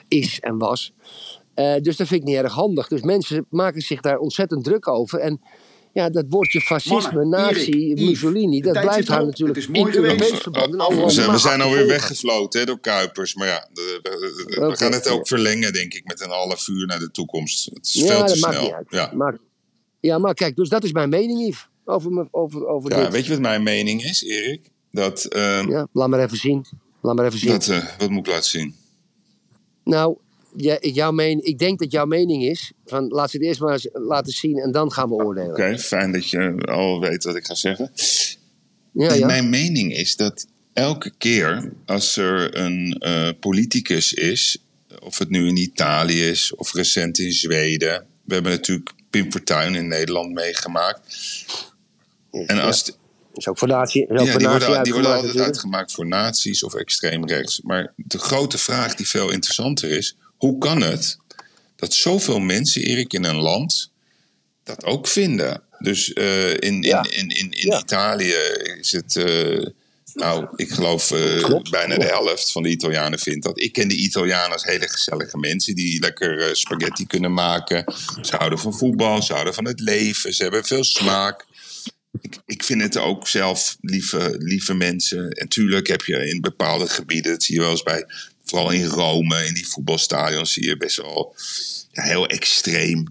is 0.07 0.39
en 0.39 0.57
was. 0.57 0.93
Eh, 1.53 1.75
dus 1.81 1.97
dat 1.97 2.07
vind 2.07 2.21
ik 2.21 2.27
niet 2.27 2.37
erg 2.37 2.53
handig. 2.53 2.87
Dus 2.87 3.01
mensen 3.01 3.45
maken 3.49 3.81
zich 3.81 4.01
daar 4.01 4.17
ontzettend 4.17 4.63
druk 4.63 4.87
over. 4.87 5.19
En 5.19 5.41
ja, 5.93 6.09
dat 6.09 6.25
woordje 6.29 6.61
fascisme, 6.61 7.11
Mannen, 7.13 7.29
nazi, 7.29 7.71
Erik, 7.71 7.99
Mussolini, 8.05 8.61
dat 8.61 8.81
blijft 8.81 9.07
haar 9.07 9.25
natuurlijk 9.25 9.59
Het 9.59 9.69
is 9.69 9.77
mooi 9.77 9.87
in 9.87 9.93
geweest. 9.93 10.13
Europees 10.21 10.39
verband. 10.39 10.71
We 10.75 11.09
zijn, 11.09 11.25
we 11.25 11.31
maar 11.31 11.39
zijn 11.39 11.61
alweer 11.61 11.87
weggefloten 11.87 12.59
hè, 12.59 12.65
door 12.65 12.79
Kuipers. 12.79 13.35
Maar 13.35 13.47
ja, 13.47 13.67
de- 13.73 13.99
we- 14.59 14.75
gaan 14.75 14.91
het 14.91 15.07
ook 15.09 15.27
verlengen, 15.27 15.73
denk 15.73 15.93
ik, 15.93 16.05
met 16.05 16.21
een 16.21 16.29
half 16.29 16.67
uur 16.67 16.85
naar 16.85 16.99
de 16.99 17.11
toekomst. 17.11 17.65
Het 17.73 17.85
is 17.85 17.93
Ja, 17.93 18.05
veel 18.07 18.25
te 18.25 18.31
dat 18.33 18.39
maakt 18.41 18.53
snel. 18.53 18.63
niet 18.65 18.73
uit. 18.73 18.87
Ja. 18.89 19.11
Maar, 19.15 19.37
ja, 19.99 20.17
maar 20.17 20.33
kijk, 20.33 20.55
dus 20.55 20.69
dat 20.69 20.83
is 20.83 20.91
mijn 20.91 21.09
mening, 21.09 21.39
Yves. 21.47 21.67
Over, 21.85 22.27
over, 22.31 22.67
over 22.67 22.91
Ja, 22.91 23.01
dit. 23.03 23.11
weet 23.11 23.25
je 23.25 23.31
wat 23.31 23.39
mijn 23.41 23.63
mening 23.63 24.03
is, 24.03 24.23
Erik? 24.23 24.69
Dat, 24.91 25.23
ehm, 25.25 25.69
Ja, 25.69 25.87
laat 25.93 26.07
maar 26.09 26.19
even 26.23 26.37
zien. 26.37 26.65
Laat 27.01 27.15
maar 27.15 27.25
even 27.25 27.39
zien. 27.39 27.49
dat 27.49 27.67
eh, 27.67 27.83
wat 27.97 28.09
moet 28.09 28.27
ik 28.27 28.33
laten 28.33 28.49
zien? 28.49 28.75
Nou, 29.83 30.17
ja, 30.55 30.77
jouw 30.79 31.11
men, 31.11 31.45
ik 31.45 31.59
denk 31.59 31.79
dat 31.79 31.91
jouw 31.91 32.05
mening 32.05 32.43
is... 32.43 32.71
Van, 32.85 33.07
laat 33.07 33.31
ze 33.31 33.37
het 33.37 33.45
eerst 33.45 33.59
maar 33.59 33.73
eens 33.73 33.89
laten 33.91 34.33
zien 34.33 34.57
en 34.57 34.71
dan 34.71 34.91
gaan 34.91 35.09
we 35.09 35.15
oordelen. 35.15 35.51
Oké, 35.51 35.77
fijn 35.79 36.11
dat 36.11 36.29
je 36.29 36.55
al 36.65 36.99
weet 36.99 37.23
wat 37.23 37.35
ik 37.35 37.45
ga 37.45 37.55
zeggen. 37.55 37.91
Ja, 38.91 39.09
En 39.09 39.19
ja. 39.19 39.25
Mijn 39.25 39.49
mening 39.49 39.93
is 39.93 40.15
dat 40.15 40.47
elke 40.73 41.11
keer 41.17 41.71
als 41.85 42.17
er 42.17 42.57
een 42.57 42.97
eh, 42.99 43.29
politicus 43.39 44.13
is, 44.13 44.57
of 44.99 45.17
het 45.17 45.29
nu 45.29 45.47
in 45.47 45.57
Italië 45.57 46.29
is 46.29 46.55
of 46.55 46.73
recent 46.73 47.19
in 47.19 47.31
Zweden. 47.31 48.05
We 48.23 48.33
hebben 48.33 48.51
natuurlijk 48.51 48.91
Pim 49.09 49.31
Fortuyn 49.31 49.75
in 49.75 49.87
Nederland 49.87 50.33
meegemaakt. 50.33 50.99
En 52.31 52.59
als 52.59 52.97
is 53.33 53.47
ook 53.47 53.57
voor 53.57 53.67
natie, 53.67 54.09
ook 54.09 54.19
ja, 54.19 54.31
voor 54.31 54.39
die 54.39 54.47
worden, 54.47 54.83
die 54.83 54.93
worden 54.93 55.11
altijd 55.11 55.27
natuurlijk. 55.27 55.53
uitgemaakt 55.53 55.91
voor 55.91 56.07
nazi's 56.07 56.63
of 56.63 56.73
extreem 56.73 57.27
rechts. 57.27 57.61
Maar 57.61 57.93
de 57.95 58.17
grote 58.17 58.57
vraag 58.57 58.95
die 58.95 59.07
veel 59.07 59.31
interessanter 59.31 59.89
is: 59.89 60.17
hoe 60.43 60.57
kan 60.57 60.81
het 60.81 61.17
dat 61.75 61.93
zoveel 61.93 62.39
mensen, 62.39 62.81
Erik, 62.81 63.13
in 63.13 63.23
een 63.23 63.35
land 63.35 63.91
dat 64.63 64.83
ook 64.85 65.07
vinden? 65.07 65.61
Dus 65.79 66.13
eh, 66.13 66.49
in, 66.49 66.57
in, 66.59 66.81
Ja. 66.81 67.03
in, 67.09 67.29
in, 67.29 67.51
in 67.51 67.67
Ja. 67.71 67.79
Italië 67.79 68.33
is 68.79 68.91
het. 68.91 69.15
eh, 69.15 69.65
nou, 70.13 70.47
ik 70.55 70.69
geloof 70.71 71.11
eh, 71.11 71.43
Klopt. 71.43 71.69
bijna 71.69 71.97
de 71.97 72.05
helft 72.05 72.51
van 72.51 72.63
de 72.63 72.69
Italianen 72.69 73.19
vindt 73.19 73.43
dat. 73.45 73.59
Ik 73.59 73.73
ken 73.73 73.87
de 73.87 73.95
Italianen 73.95 74.51
als 74.51 74.63
hele 74.63 74.89
gezellige 74.89 75.37
mensen 75.37 75.75
die 75.75 75.99
lekker 75.99 76.41
eh, 76.47 76.53
spaghetti 76.53 77.07
kunnen 77.07 77.33
maken. 77.33 77.93
Ze 78.21 78.35
houden 78.35 78.59
van 78.59 78.73
voetbal, 78.77 79.21
ze 79.21 79.31
houden 79.33 79.53
van 79.53 79.65
het 79.67 79.79
leven, 79.79 80.33
ze 80.33 80.43
hebben 80.43 80.65
veel 80.65 80.83
smaak. 80.83 81.45
Ik, 82.21 82.37
ik 82.45 82.63
vind 82.63 82.81
het 82.81 82.97
ook 82.97 83.27
zelf 83.27 83.77
lieve, 83.81 84.35
lieve 84.39 84.73
mensen. 84.73 85.29
En 85.29 85.47
tuurlijk 85.47 85.87
heb 85.87 86.01
je 86.01 86.27
in 86.29 86.41
bepaalde 86.41 86.87
gebieden, 86.87 87.31
dat 87.31 87.43
zie 87.43 87.55
je 87.55 87.61
wel 87.61 87.71
eens 87.71 87.83
bij, 87.83 88.05
vooral 88.53 88.71
in 88.71 88.85
Rome, 88.85 89.45
in 89.45 89.53
die 89.53 89.67
voetbalstadions, 89.67 90.53
zie 90.53 90.65
je 90.65 90.77
best 90.77 90.97
wel 90.97 91.35
ja, 91.91 92.03
heel 92.03 92.27
extreem. 92.27 93.03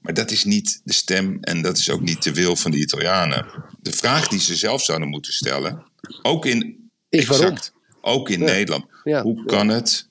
Maar 0.00 0.14
dat 0.14 0.30
is 0.30 0.44
niet 0.44 0.80
de 0.84 0.92
stem 0.92 1.38
en 1.40 1.62
dat 1.62 1.78
is 1.78 1.90
ook 1.90 2.00
niet 2.00 2.22
de 2.22 2.32
wil 2.32 2.56
van 2.56 2.70
de 2.70 2.78
Italianen. 2.78 3.46
De 3.80 3.92
vraag 3.92 4.28
die 4.28 4.40
ze 4.40 4.56
zelf 4.56 4.82
zouden 4.84 5.08
moeten 5.08 5.32
stellen, 5.32 5.82
ook 6.22 6.46
in, 6.46 6.90
Is 7.08 7.26
waarom? 7.26 7.46
exact, 7.48 7.72
ook 8.00 8.30
in 8.30 8.40
Ja. 8.40 8.44
Nederland. 8.44 8.84
Ja. 9.04 9.22
Hoe 9.22 9.44
kan 9.44 9.68
het 9.68 10.08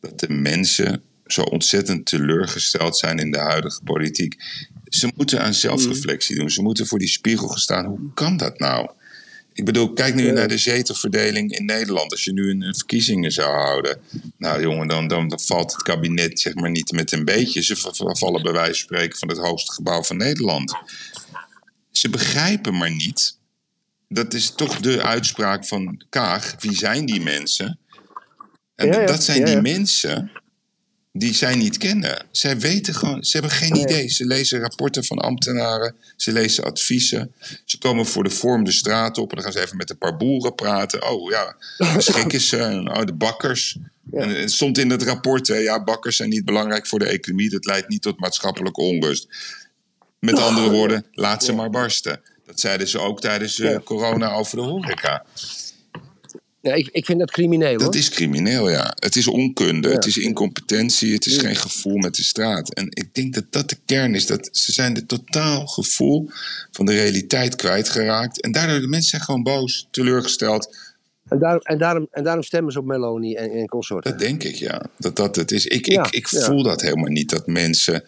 dat 0.00 0.20
de 0.20 0.28
mensen 0.28 1.02
zo 1.26 1.42
ontzettend 1.42 2.06
teleurgesteld 2.06 2.96
zijn 2.96 3.18
in 3.18 3.30
de 3.30 3.38
huidige 3.38 3.82
politiek? 3.84 4.42
Ze 4.84 5.12
moeten 5.16 5.42
aan 5.42 5.54
zelfreflectie 5.54 6.36
doen. 6.36 6.50
Ze 6.50 6.62
moeten 6.62 6.86
voor 6.86 6.98
die 6.98 7.08
spiegel 7.08 7.48
gaan 7.48 7.58
staan. 7.58 7.84
Hoe 7.84 8.14
kan 8.14 8.36
dat 8.36 8.58
nou? 8.58 8.90
Ik 9.52 9.64
bedoel, 9.64 9.92
kijk 9.92 10.14
nu 10.14 10.30
naar 10.30 10.48
de 10.48 10.58
zetelverdeling 10.58 11.52
in 11.52 11.64
Nederland. 11.64 12.10
Als 12.10 12.24
je 12.24 12.32
nu 12.32 12.50
een, 12.50 12.62
een 12.62 12.74
verkiezingen 12.74 13.32
zou 13.32 13.50
houden. 13.50 14.00
Nou 14.38 14.60
jongen, 14.60 14.88
dan, 14.88 15.08
dan, 15.08 15.28
dan 15.28 15.40
valt 15.40 15.72
het 15.72 15.82
kabinet 15.82 16.40
zeg 16.40 16.54
maar 16.54 16.70
niet 16.70 16.92
met 16.92 17.12
een 17.12 17.24
beetje. 17.24 17.62
Ze 17.62 17.76
vallen 17.96 18.42
bij 18.42 18.52
wijze 18.52 18.70
van 18.70 18.80
spreken 18.80 19.18
van 19.18 19.28
het 19.28 19.38
hoogste 19.38 19.72
gebouw 19.72 20.02
van 20.02 20.16
Nederland. 20.16 20.74
Ze 21.90 22.10
begrijpen 22.10 22.76
maar 22.76 22.90
niet. 22.90 23.38
Dat 24.08 24.34
is 24.34 24.50
toch 24.50 24.80
de 24.80 25.02
uitspraak 25.02 25.66
van 25.66 26.02
Kaag. 26.08 26.54
Wie 26.58 26.76
zijn 26.76 27.06
die 27.06 27.20
mensen? 27.20 27.78
En 28.74 28.86
Ja, 28.86 29.00
ja, 29.00 29.06
dat 29.06 29.22
zijn 29.22 29.38
ja, 29.38 29.44
die 29.44 29.60
mensen 29.60 30.30
die 31.12 31.34
zij 31.34 31.54
niet 31.54 31.76
kennen. 31.78 32.26
Zij 32.30 32.58
weten 32.58 32.94
gewoon, 32.94 33.24
ze 33.24 33.32
hebben 33.38 33.56
geen 33.56 33.76
idee. 33.76 34.08
Ze 34.08 34.26
lezen 34.26 34.60
rapporten 34.60 35.04
van 35.04 35.18
ambtenaren, 35.18 35.94
ze 36.16 36.32
lezen 36.32 36.64
adviezen. 36.64 37.34
Ze 37.64 37.78
komen 37.78 38.06
voor 38.06 38.24
de 38.24 38.30
vorm 38.30 38.64
de 38.64 38.72
straat 38.72 39.18
op 39.18 39.28
en 39.30 39.34
dan 39.34 39.44
gaan 39.44 39.52
ze 39.52 39.60
even 39.62 39.76
met 39.76 39.90
een 39.90 39.98
paar 39.98 40.16
boeren 40.16 40.54
praten. 40.54 41.08
Oh 41.10 41.30
ja, 41.30 41.56
de 41.76 42.00
schikken 42.12 42.40
ze, 42.40 42.56
en, 42.56 42.96
oh, 42.96 43.04
de 43.04 43.14
bakkers. 43.14 43.78
En 44.12 44.28
het 44.28 44.52
stond 44.52 44.78
in 44.78 44.90
het 44.90 45.02
rapport, 45.02 45.46
hè, 45.48 45.56
ja, 45.56 45.84
bakkers 45.84 46.16
zijn 46.16 46.28
niet 46.28 46.44
belangrijk 46.44 46.86
voor 46.86 46.98
de 46.98 47.06
economie. 47.06 47.50
Dat 47.50 47.64
leidt 47.64 47.88
niet 47.88 48.02
tot 48.02 48.20
maatschappelijke 48.20 48.80
onrust. 48.80 49.28
Met 50.18 50.38
andere 50.48 50.70
woorden, 50.70 51.06
laat 51.12 51.44
ze 51.44 51.52
maar 51.52 51.70
barsten. 51.70 52.20
Dat 52.46 52.60
zeiden 52.60 52.88
ze 52.88 52.98
ook 52.98 53.20
tijdens 53.20 53.58
eh, 53.58 53.70
Ja. 53.70 53.80
corona 53.80 54.30
over 54.32 54.56
de 54.56 54.62
horeca. 54.62 55.24
Ja, 56.62 56.74
ik, 56.74 56.88
ik 56.92 57.04
vind 57.04 57.18
dat 57.18 57.30
crimineel 57.30 57.68
hoor. 57.70 57.78
Dat 57.78 57.94
is 57.94 58.08
crimineel, 58.08 58.70
ja. 58.70 58.92
Het 58.98 59.16
is 59.16 59.26
onkunde, 59.28 59.88
Ja. 59.88 59.94
het 59.94 60.06
is 60.06 60.16
incompetentie, 60.16 61.12
het 61.12 61.26
is 61.26 61.34
Ja. 61.34 61.40
geen 61.40 61.56
gevoel 61.56 61.96
met 61.96 62.14
de 62.14 62.22
straat. 62.22 62.74
En 62.74 62.86
ik 62.90 63.14
denk 63.14 63.34
dat 63.34 63.44
dat 63.50 63.68
de 63.68 63.76
kern 63.86 64.14
is. 64.14 64.26
Dat 64.26 64.48
ze 64.52 64.72
zijn 64.72 64.94
de 64.94 65.06
totaal 65.06 65.66
gevoel 65.66 66.30
van 66.70 66.86
de 66.86 66.92
realiteit 66.92 67.56
kwijtgeraakt. 67.56 68.40
En 68.40 68.52
daardoor 68.52 68.80
de 68.80 68.86
mensen 68.88 69.10
zijn 69.10 69.22
gewoon 69.22 69.42
boos, 69.42 69.88
teleurgesteld. 69.90 70.76
En, 71.28 71.38
daarom, 71.38 71.60
en, 71.62 71.78
daarom, 71.78 72.06
en 72.10 72.24
daarom 72.24 72.42
stemmen 72.42 72.72
ze 72.72 72.78
op 72.78 72.84
Meloni 72.84 73.34
en, 73.34 73.50
en 73.50 73.66
consorten. 73.68 74.10
Dat 74.10 74.20
denk 74.20 74.42
ik, 74.44 74.54
ja. 74.54 74.86
Dat 74.98 75.16
dat 75.16 75.36
het 75.36 75.50
is. 75.50 75.66
Ik, 75.66 75.86
ik, 75.86 76.06
ik 76.10 76.28
voel 76.28 76.62
dat 76.62 76.80
helemaal 76.80 77.10
niet, 77.10 77.30
dat 77.30 77.46
mensen 77.46 78.04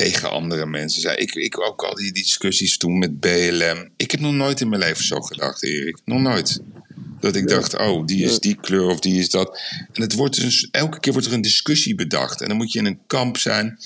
tegen 0.00 0.30
andere 0.30 0.66
mensen 0.66 1.00
zijn. 1.00 1.18
Ik, 1.18 1.34
ik 1.34 1.60
ook 1.60 1.82
al 1.82 1.94
die 1.94 2.12
discussies 2.12 2.76
toen 2.76 2.98
met 2.98 3.20
BLM. 3.20 3.88
Ik 3.96 4.10
heb 4.10 4.20
nog 4.20 4.32
nooit 4.32 4.60
in 4.60 4.68
mijn 4.68 4.80
leven 4.80 5.04
zo 5.04 5.20
gedacht, 5.20 5.62
Erik. 5.62 5.98
Nog 6.04 6.20
nooit. 6.20 6.60
Dat 7.20 7.36
ik 7.36 7.48
dacht, 7.48 7.78
oh, 7.78 8.06
die 8.06 8.24
is 8.24 8.38
die 8.38 8.56
kleur 8.60 8.86
of 8.86 9.00
die 9.00 9.18
is 9.18 9.30
dat. 9.30 9.60
En 9.92 10.02
het 10.02 10.12
wordt 10.14 10.40
dus, 10.40 10.68
elke 10.70 11.00
keer 11.00 11.12
wordt 11.12 11.28
er 11.28 11.34
een 11.34 11.40
discussie 11.40 11.94
bedacht. 11.94 12.40
En 12.40 12.48
dan 12.48 12.56
moet 12.56 12.72
je 12.72 12.78
in 12.78 12.86
een 12.86 13.00
kamp 13.06 13.36
zijn. 13.36 13.78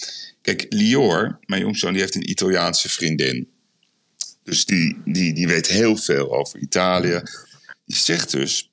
Kijk, 0.42 0.66
Lior, 0.68 1.38
mijn 1.46 1.60
jongzoon, 1.60 1.92
die 1.92 2.00
heeft 2.00 2.14
een 2.14 2.30
Italiaanse 2.30 2.88
vriendin. 2.88 3.48
Dus 4.42 4.64
die, 4.64 4.96
die, 5.04 5.34
die 5.34 5.46
weet 5.46 5.66
heel 5.66 5.96
veel 5.96 6.36
over 6.36 6.58
Italië. 6.58 7.22
Die 7.86 7.96
zegt 7.96 8.30
dus 8.30 8.70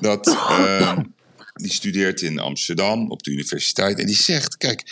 dat. 0.00 0.26
eh, 0.48 0.98
die 1.54 1.72
studeert 1.72 2.20
in 2.20 2.38
Amsterdam 2.38 3.10
op 3.10 3.22
de 3.22 3.30
universiteit. 3.30 3.98
En 3.98 4.06
die 4.06 4.16
zegt: 4.16 4.56
Kijk, 4.56 4.82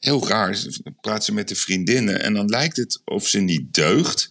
heel 0.00 0.28
raar. 0.28 0.58
Praat 1.00 1.24
ze 1.24 1.32
met 1.34 1.48
de 1.48 1.54
vriendinnen. 1.54 2.22
En 2.22 2.34
dan 2.34 2.48
lijkt 2.48 2.76
het 2.76 3.00
of 3.04 3.28
ze 3.28 3.38
niet 3.38 3.74
deugt. 3.74 4.30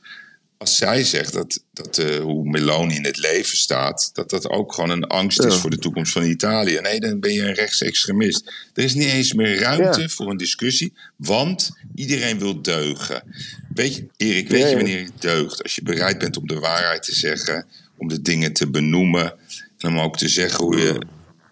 Als 0.58 0.75
zij 0.77 1.03
zegt 1.03 1.34
dat, 1.34 1.63
dat 1.73 1.97
eh, 1.97 2.19
hoe 2.19 2.49
Meloni 2.49 2.95
in 2.95 3.05
het 3.05 3.17
leven 3.17 3.58
staat. 3.58 4.10
dat 4.13 4.29
dat 4.29 4.49
ook 4.49 4.73
gewoon 4.73 4.89
een 4.89 5.03
angst 5.08 5.43
is 5.43 5.55
voor 5.55 5.69
de 5.69 5.77
toekomst 5.77 6.12
van 6.12 6.23
Italië. 6.23 6.79
Nee, 6.82 6.99
dan 6.99 7.19
ben 7.19 7.34
je 7.34 7.41
een 7.41 7.53
rechtsextremist. 7.53 8.51
Er 8.73 8.84
is 8.84 8.93
niet 8.93 9.08
eens 9.08 9.34
meer 9.34 9.60
ruimte 9.60 10.01
Ja. 10.01 10.08
voor 10.10 10.29
een 10.29 10.38
discussie. 10.38 10.93
Want 11.15 11.69
iedereen 11.95 12.39
wil 12.39 12.62
deugen. 12.62 13.23
Weet 13.73 13.95
je, 13.95 14.05
Erik, 14.17 14.49
weet 14.49 14.62
Ja, 14.62 14.67
je 14.67 14.75
wanneer 14.75 14.99
je 14.99 15.10
deugt? 15.19 15.63
Als 15.63 15.75
je 15.75 15.82
bereid 15.84 16.17
bent 16.17 16.38
om 16.38 16.47
de 16.47 16.60
waarheid 16.60 17.03
te 17.03 17.15
zeggen. 17.15 17.65
om 17.97 18.08
de 18.08 18.21
dingen 18.21 18.53
te 18.53 18.69
benoemen. 18.69 19.34
en 19.77 19.89
om 19.89 19.99
ook 19.99 20.17
te 20.17 20.27
zeggen 20.29 20.63
hoe 20.63 20.77
je 20.77 21.01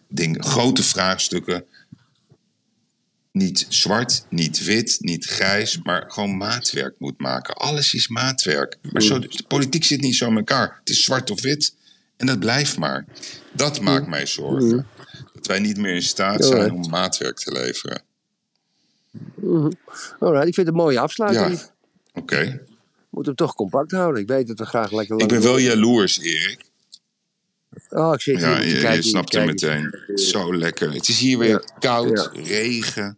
dingen, 0.10 0.44
grote 0.44 0.84
vraagstukken 0.84 1.64
niet 3.38 3.66
zwart, 3.70 4.26
niet 4.30 4.64
wit, 4.64 4.98
niet 5.00 5.26
grijs, 5.26 5.80
maar 5.84 6.04
gewoon 6.08 6.38
maatwerk 6.38 6.96
moet 7.00 7.20
maken. 7.20 7.56
Alles 7.56 7.94
is 7.94 8.08
maatwerk. 8.08 8.78
Maar 8.92 9.02
zo, 9.02 9.20
de 9.20 9.44
politiek 9.48 9.84
zit 9.84 10.02
niet 10.02 10.16
zo 10.16 10.28
in 10.28 10.38
elkaar. 10.38 10.76
Het 10.80 10.90
is 10.90 11.04
zwart 11.04 11.32
of 11.32 11.42
wit 11.42 11.76
en 12.18 12.26
dat 12.26 12.40
blijft 12.40 12.78
maar. 12.78 13.06
Dat 13.52 13.82
maakt 13.82 14.08
mij 14.08 14.26
zorgen. 14.26 14.88
Dat 15.34 15.48
wij 15.48 15.60
niet 15.60 15.78
meer 15.78 15.94
in 15.94 16.02
staat 16.02 16.46
zijn 16.46 16.72
om 16.72 16.90
maatwerk 16.90 17.38
te 17.38 17.52
leveren. 17.52 18.02
Alright, 20.20 20.48
ik 20.48 20.54
vind 20.54 20.56
het 20.56 20.68
een 20.68 20.74
mooie 20.74 21.00
afsluiting. 21.00 21.60
Ja, 21.60 21.70
oké. 22.14 22.62
Moet 23.10 23.26
hem 23.26 23.36
toch 23.36 23.56
compact 23.56 23.92
houden. 23.92 24.22
Ik 24.22 24.28
weet 24.28 24.48
dat 24.48 24.60
we 24.60 24.66
graag 24.66 24.92
lekker 24.92 25.20
Ik 25.22 25.28
ben 25.28 25.42
wel 25.42 25.58
jaloers, 25.58 26.20
Erik. 26.20 26.66
Oh, 27.90 28.14
ik 28.14 28.22
zit 28.22 28.38
hier 28.38 28.82
Ja, 28.82 28.92
je, 28.92 29.02
snapt 29.02 29.34
het 29.34 29.46
meteen. 29.46 30.00
Zo 30.16 30.58
lekker. 30.58 30.94
Het 30.94 31.08
is 31.08 31.20
hier 31.20 31.38
weer 31.38 31.50
Ja. 31.50 31.74
koud, 31.80 32.30
Ja. 32.34 32.42
regen. 32.42 33.18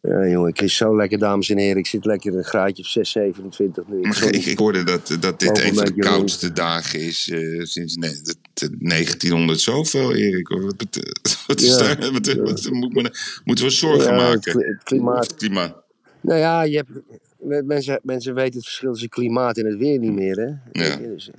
Ja, 0.00 0.26
jongen, 0.28 0.48
ik 0.48 0.60
is 0.60 0.76
zo 0.76 0.96
lekker, 0.96 1.18
dames 1.18 1.50
en 1.50 1.58
heren. 1.58 1.76
Ik 1.76 1.86
zit 1.86 2.04
lekker 2.04 2.32
in 2.32 2.38
een 2.38 2.44
graadje 2.44 2.82
of 2.82 2.88
6, 2.88 3.10
27 3.10 3.86
nu. 3.88 4.00
Maar 4.00 4.22
ik, 4.32 4.44
ik 4.44 4.58
hoorde 4.58 4.84
dat, 4.84 5.16
dat 5.20 5.40
dit 5.40 5.58
een 5.64 5.74
van 5.74 5.84
de 5.84 5.94
koudste 5.98 6.52
dagen 6.52 7.00
is 7.00 7.28
eh, 7.30 7.62
sinds 7.62 7.96
ne- 7.96 8.20
de- 8.22 8.36
de 8.54 8.76
1900 8.78 9.60
zoveel, 9.60 10.14
Erik. 10.14 10.48
Wat, 11.46 11.60
is 11.60 11.68
Ja. 11.68 11.78
daar, 11.94 12.12
wat, 12.12 12.32
wat 12.32 12.70
moet 12.70 12.94
men- 12.94 13.12
moeten 13.44 13.64
we 13.64 13.70
zorgen 13.70 14.10
Ja, 14.10 14.16
maken? 14.16 14.52
kli- 14.52 14.64
het 14.66 14.82
klimaat. 14.82 15.26
Het 15.26 15.34
klimaat. 15.34 15.82
Nou 16.20 16.38
ja, 16.38 16.62
je 16.62 16.76
hebt, 16.76 17.66
mensen, 17.66 18.00
mensen 18.02 18.34
weten 18.34 18.54
het 18.54 18.64
verschil 18.64 18.90
tussen 18.92 19.08
klimaat 19.08 19.58
en 19.58 19.66
het 19.66 19.78
weer 19.78 19.98
niet 19.98 20.12
meer. 20.12 20.36
Hè? 20.36 20.82
Ja. 20.84 20.96
Dus, 20.96 21.30
eh, 21.30 21.34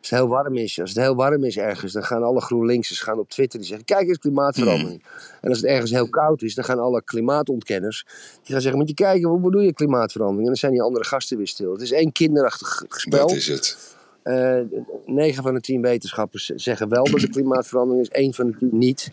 als 0.00 0.10
het 0.10 0.18
heel 0.18 0.28
warm 0.28 0.56
is, 0.56 0.80
als 0.80 0.90
het 0.90 0.98
heel 0.98 1.14
warm 1.14 1.44
is 1.44 1.56
ergens, 1.56 1.92
dan 1.92 2.04
gaan 2.04 2.22
alle 2.22 2.40
GroenLinksers 2.40 3.00
gaan 3.00 3.18
op 3.18 3.28
Twitter 3.28 3.58
die 3.58 3.68
zeggen: 3.68 3.86
Kijk 3.86 4.08
eens, 4.08 4.18
klimaatverandering. 4.18 5.02
Hmm. 5.02 5.38
En 5.40 5.48
als 5.48 5.58
het 5.58 5.66
ergens 5.66 5.90
heel 5.90 6.08
koud 6.08 6.42
is, 6.42 6.54
dan 6.54 6.64
gaan 6.64 6.78
alle 6.78 7.02
klimaatontkenners 7.04 8.04
die 8.42 8.52
gaan 8.52 8.60
zeggen: 8.60 8.78
Moet 8.78 8.88
je 8.88 8.94
kijken, 8.94 9.28
hoe 9.28 9.40
bedoel 9.40 9.60
je 9.60 9.72
klimaatverandering? 9.72 10.42
En 10.42 10.48
dan 10.48 10.56
zijn 10.60 10.72
die 10.72 10.82
andere 10.82 11.04
gasten 11.04 11.36
weer 11.36 11.48
stil. 11.48 11.72
Het 11.72 11.80
is 11.80 11.92
één 11.92 12.12
kinderachtig 12.12 12.84
spel. 12.88 13.26
Dat 13.26 13.36
is 13.36 13.46
het. 13.46 13.96
Eh, 14.22 14.58
9 15.06 15.42
van 15.42 15.54
de 15.54 15.60
10 15.60 15.80
wetenschappers 15.80 16.46
zeggen 16.46 16.88
wel 16.88 17.04
dat 17.04 17.22
er 17.22 17.30
klimaatverandering 17.30 18.02
is, 18.02 18.08
één 18.08 18.34
van 18.34 18.46
de 18.50 18.56
10 18.58 18.68
niet. 18.72 19.10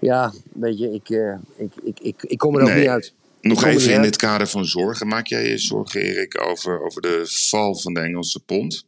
Ja, 0.00 0.32
weet 0.54 0.78
je, 0.78 0.90
ik, 0.90 1.10
eh, 1.10 1.34
ik, 1.56 1.72
ik, 1.84 2.00
ik, 2.00 2.22
ik 2.22 2.38
kom 2.38 2.54
er 2.56 2.62
ook 2.62 2.68
Nee. 2.68 2.78
niet 2.78 2.88
uit. 2.88 3.14
Nog 3.40 3.64
even 3.64 3.92
in 3.92 4.00
het 4.02 4.16
kader 4.16 4.46
van 4.46 4.64
zorgen. 4.64 5.06
Maak 5.06 5.26
jij 5.26 5.48
je 5.48 5.58
zorgen, 5.58 6.00
Erik, 6.00 6.40
over, 6.46 6.82
over 6.84 7.02
de 7.02 7.22
val 7.24 7.74
van 7.74 7.94
de 7.94 8.00
Engelse 8.00 8.40
pond? 8.40 8.84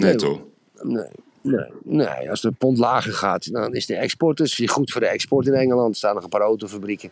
Nee, 0.00 0.14
toch? 0.14 0.40
Nee, 0.82 1.10
nee, 1.42 1.66
nee, 1.84 2.30
als 2.30 2.40
de 2.40 2.52
pond 2.52 2.78
lager 2.78 3.12
gaat, 3.12 3.52
dan 3.52 3.74
is 3.74 3.86
de 3.86 3.96
export 3.96 4.36
dus 4.36 4.60
goed 4.66 4.92
voor 4.92 5.00
de 5.00 5.06
export 5.06 5.46
in 5.46 5.54
Engeland. 5.54 5.90
Er 5.90 5.96
staan 5.96 6.14
nog 6.14 6.24
een 6.24 6.28
paar 6.28 6.40
autofabrieken. 6.40 7.10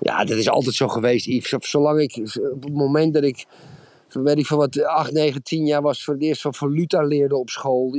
Ja, 0.00 0.24
dat 0.24 0.36
is 0.36 0.48
altijd 0.48 0.74
zo 0.74 0.88
geweest, 0.88 1.26
Yves. 1.26 1.70
Zolang 1.70 2.00
ik, 2.00 2.16
op 2.52 2.62
het 2.62 2.74
moment 2.74 3.14
dat 3.14 3.22
ik, 3.22 3.44
weet 4.08 4.38
ik 4.38 4.46
van 4.46 4.58
wat, 4.58 4.82
8, 4.82 5.12
9, 5.12 5.42
10 5.42 5.66
jaar 5.66 5.82
was, 5.82 6.04
voor 6.04 6.14
het 6.14 6.22
eerst 6.22 6.40
van 6.40 6.54
valuta 6.54 7.02
leerde 7.02 7.36
op 7.36 7.50
school. 7.50 7.94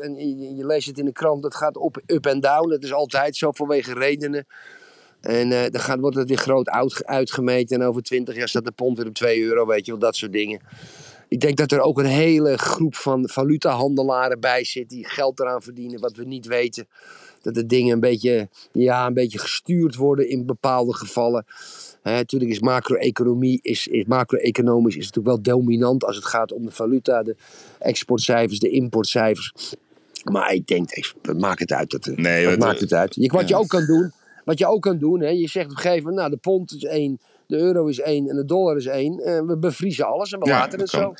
En 0.00 0.56
je, 0.56 0.66
leest 0.66 0.86
het 0.86 0.98
in 0.98 1.04
de 1.04 1.12
krant, 1.12 1.42
dat 1.42 1.54
gaat 1.54 1.76
op, 1.76 2.02
up 2.06 2.26
en 2.26 2.40
down. 2.40 2.68
Dat 2.68 2.82
is 2.82 2.92
altijd 2.92 3.36
zo 3.36 3.52
vanwege 3.52 3.94
redenen. 3.94 4.46
En 5.20 5.52
eh, 5.52 5.70
dan 5.70 5.80
gaat, 5.80 6.00
wordt 6.00 6.16
het 6.16 6.28
weer 6.28 6.38
groot 6.38 6.68
uit, 6.68 7.04
uitgemeten. 7.04 7.80
En 7.80 7.86
over 7.86 8.02
20 8.02 8.36
jaar 8.36 8.48
staat 8.48 8.64
de 8.64 8.72
pond 8.72 8.96
weer 8.96 9.06
op 9.06 9.14
2 9.14 9.42
euro, 9.42 9.66
weet 9.66 9.86
je 9.86 9.90
wel, 9.92 10.00
dat 10.00 10.16
soort 10.16 10.32
dingen. 10.32 10.60
Ik 11.32 11.40
denk 11.40 11.56
dat 11.56 11.72
er 11.72 11.80
ook 11.80 11.98
een 11.98 12.04
hele 12.04 12.58
groep 12.58 12.94
van 12.94 13.28
valutahandelaren 13.28 14.40
bij 14.40 14.64
zit 14.64 14.88
die 14.88 15.08
geld 15.08 15.40
eraan 15.40 15.62
verdienen 15.62 16.00
wat 16.00 16.16
we 16.16 16.24
niet 16.24 16.46
weten. 16.46 16.86
Dat 17.42 17.54
de 17.54 17.66
dingen 17.66 17.92
een 17.92 18.00
beetje, 18.00 18.48
ja, 18.72 19.06
een 19.06 19.14
beetje 19.14 19.38
gestuurd 19.38 19.94
worden 19.96 20.28
in 20.28 20.46
bepaalde 20.46 20.94
gevallen. 20.94 21.44
Natuurlijk 22.02 22.50
is 22.50 22.60
macro-economie, 22.60 23.58
is, 23.62 23.86
is 23.86 24.04
macro-economisch 24.04 24.96
is 24.96 25.06
natuurlijk 25.06 25.34
wel 25.44 25.56
dominant 25.56 26.04
als 26.04 26.16
het 26.16 26.24
gaat 26.24 26.52
om 26.52 26.64
de 26.64 26.70
valuta, 26.70 27.22
de 27.22 27.36
exportcijfers, 27.78 28.58
de 28.58 28.68
importcijfers. 28.70 29.74
Maar 30.30 30.52
ik 30.52 30.66
denk, 30.66 30.90
ik- 30.90 31.14
maakt 31.36 31.60
het 31.60 31.72
uit? 31.72 31.90
Dat, 31.90 32.06
Nee, 32.16 32.46
wat 32.46 32.58
maakt 32.58 32.80
het 32.80 32.92
uit? 32.92 33.14
Je, 33.14 33.28
wat 33.28 33.48
je 33.48 33.56
ook 33.56 33.68
kan 33.68 33.86
doen, 33.86 34.12
wat 34.44 34.58
je 34.58 34.66
ook 34.66 34.82
kan 34.82 34.98
doen, 34.98 35.20
hè, 35.20 35.28
je 35.28 35.48
zegt 35.48 35.66
op 35.66 35.72
een 35.72 35.76
gegeven 35.78 36.02
moment, 36.02 36.18
nou 36.18 36.30
de 36.30 36.36
pond 36.36 36.74
is 36.74 36.84
één, 36.84 37.20
de 37.52 37.58
euro 37.58 37.86
is 37.86 37.98
één 38.00 38.28
en 38.28 38.36
de 38.36 38.44
dollar 38.44 38.76
is 38.76 38.86
één. 38.86 39.18
Eh, 39.20 39.40
we 39.46 39.58
bevriezen 39.58 40.06
alles 40.06 40.32
en 40.32 40.38
we 40.40 40.46
Ja, 40.46 40.58
laten 40.58 40.80
het 40.80 40.88
zo. 40.90 41.14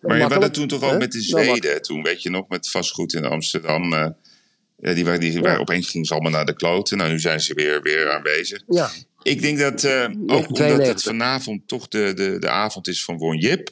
Maar 0.00 0.16
je 0.16 0.22
had 0.22 0.40
dat 0.40 0.54
toen 0.54 0.68
toch 0.68 0.82
ook 0.92 0.98
met 0.98 1.12
de. 1.12 1.20
Zweden, 1.20 1.82
toen 1.82 2.02
weet 2.02 2.22
je 2.22 2.30
nog, 2.30 2.48
met 2.48 2.70
vastgoed 2.70 3.12
in 3.14 3.24
Amsterdam. 3.24 3.92
ja, 3.92 4.92
die 4.94 5.04
waren, 5.04 5.20
die 5.20 5.40
waren, 5.40 5.60
opeens 5.60 5.90
gingen 5.90 6.06
ze 6.06 6.12
allemaal 6.12 6.30
naar 6.32 6.44
de 6.44 6.54
kloten. 6.56 6.96
Nou, 6.98 7.10
nu 7.10 7.18
zijn 7.20 7.40
ze 7.40 7.54
weer, 7.54 7.82
weer 7.82 8.10
aanwezig. 8.10 8.62
Ja, 8.66 8.90
Ik 9.22 9.42
denk 9.42 9.58
dat, 9.58 9.84
eh, 9.84 10.02
ook 10.02 10.08
omdat 10.26 10.46
het 10.46 10.54
92. 10.54 11.02
vanavond 11.02 11.68
toch 11.68 11.88
de, 11.88 12.12
de, 12.14 12.38
de 12.38 12.48
avond 12.50 12.88
is 12.88 13.04
van 13.04 13.18
Won 13.18 13.36
Jip, 13.38 13.70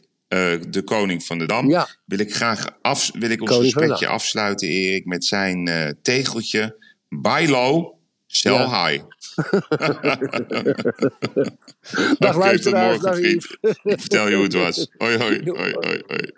de 0.68 0.82
koning 0.84 1.24
van 1.24 1.38
de 1.38 1.46
Dam, 1.46 1.68
Ja. 1.70 1.88
wil 2.04 2.18
ik 2.18 2.34
graag 2.34 2.78
af, 2.82 3.10
wil 3.18 3.30
ik 3.30 3.40
ons 3.40 3.50
Koning 3.50 3.72
de 3.72 3.78
gesprekje 3.80 4.06
afsluiten, 4.06 4.68
Erik, 4.68 5.04
met 5.04 5.24
zijn 5.24 5.70
tegeltje. 6.02 6.76
Buy 7.08 7.46
sell 8.36 8.54
Ja. 8.54 8.86
high. 8.86 9.02
Dag 12.18 12.36
luisteraars, 12.36 13.00
dag. 13.00 13.18
Yves. 13.18 13.56
Ik 13.94 14.00
vertel 14.00 14.28
je 14.28 14.34
hoe 14.34 14.44
het 14.44 14.54
was. 14.54 14.88
Hoi, 14.98 15.18
hoi, 15.18 15.40
hoi, 15.44 15.72
hoi, 15.72 16.02
hoi. 16.06 16.32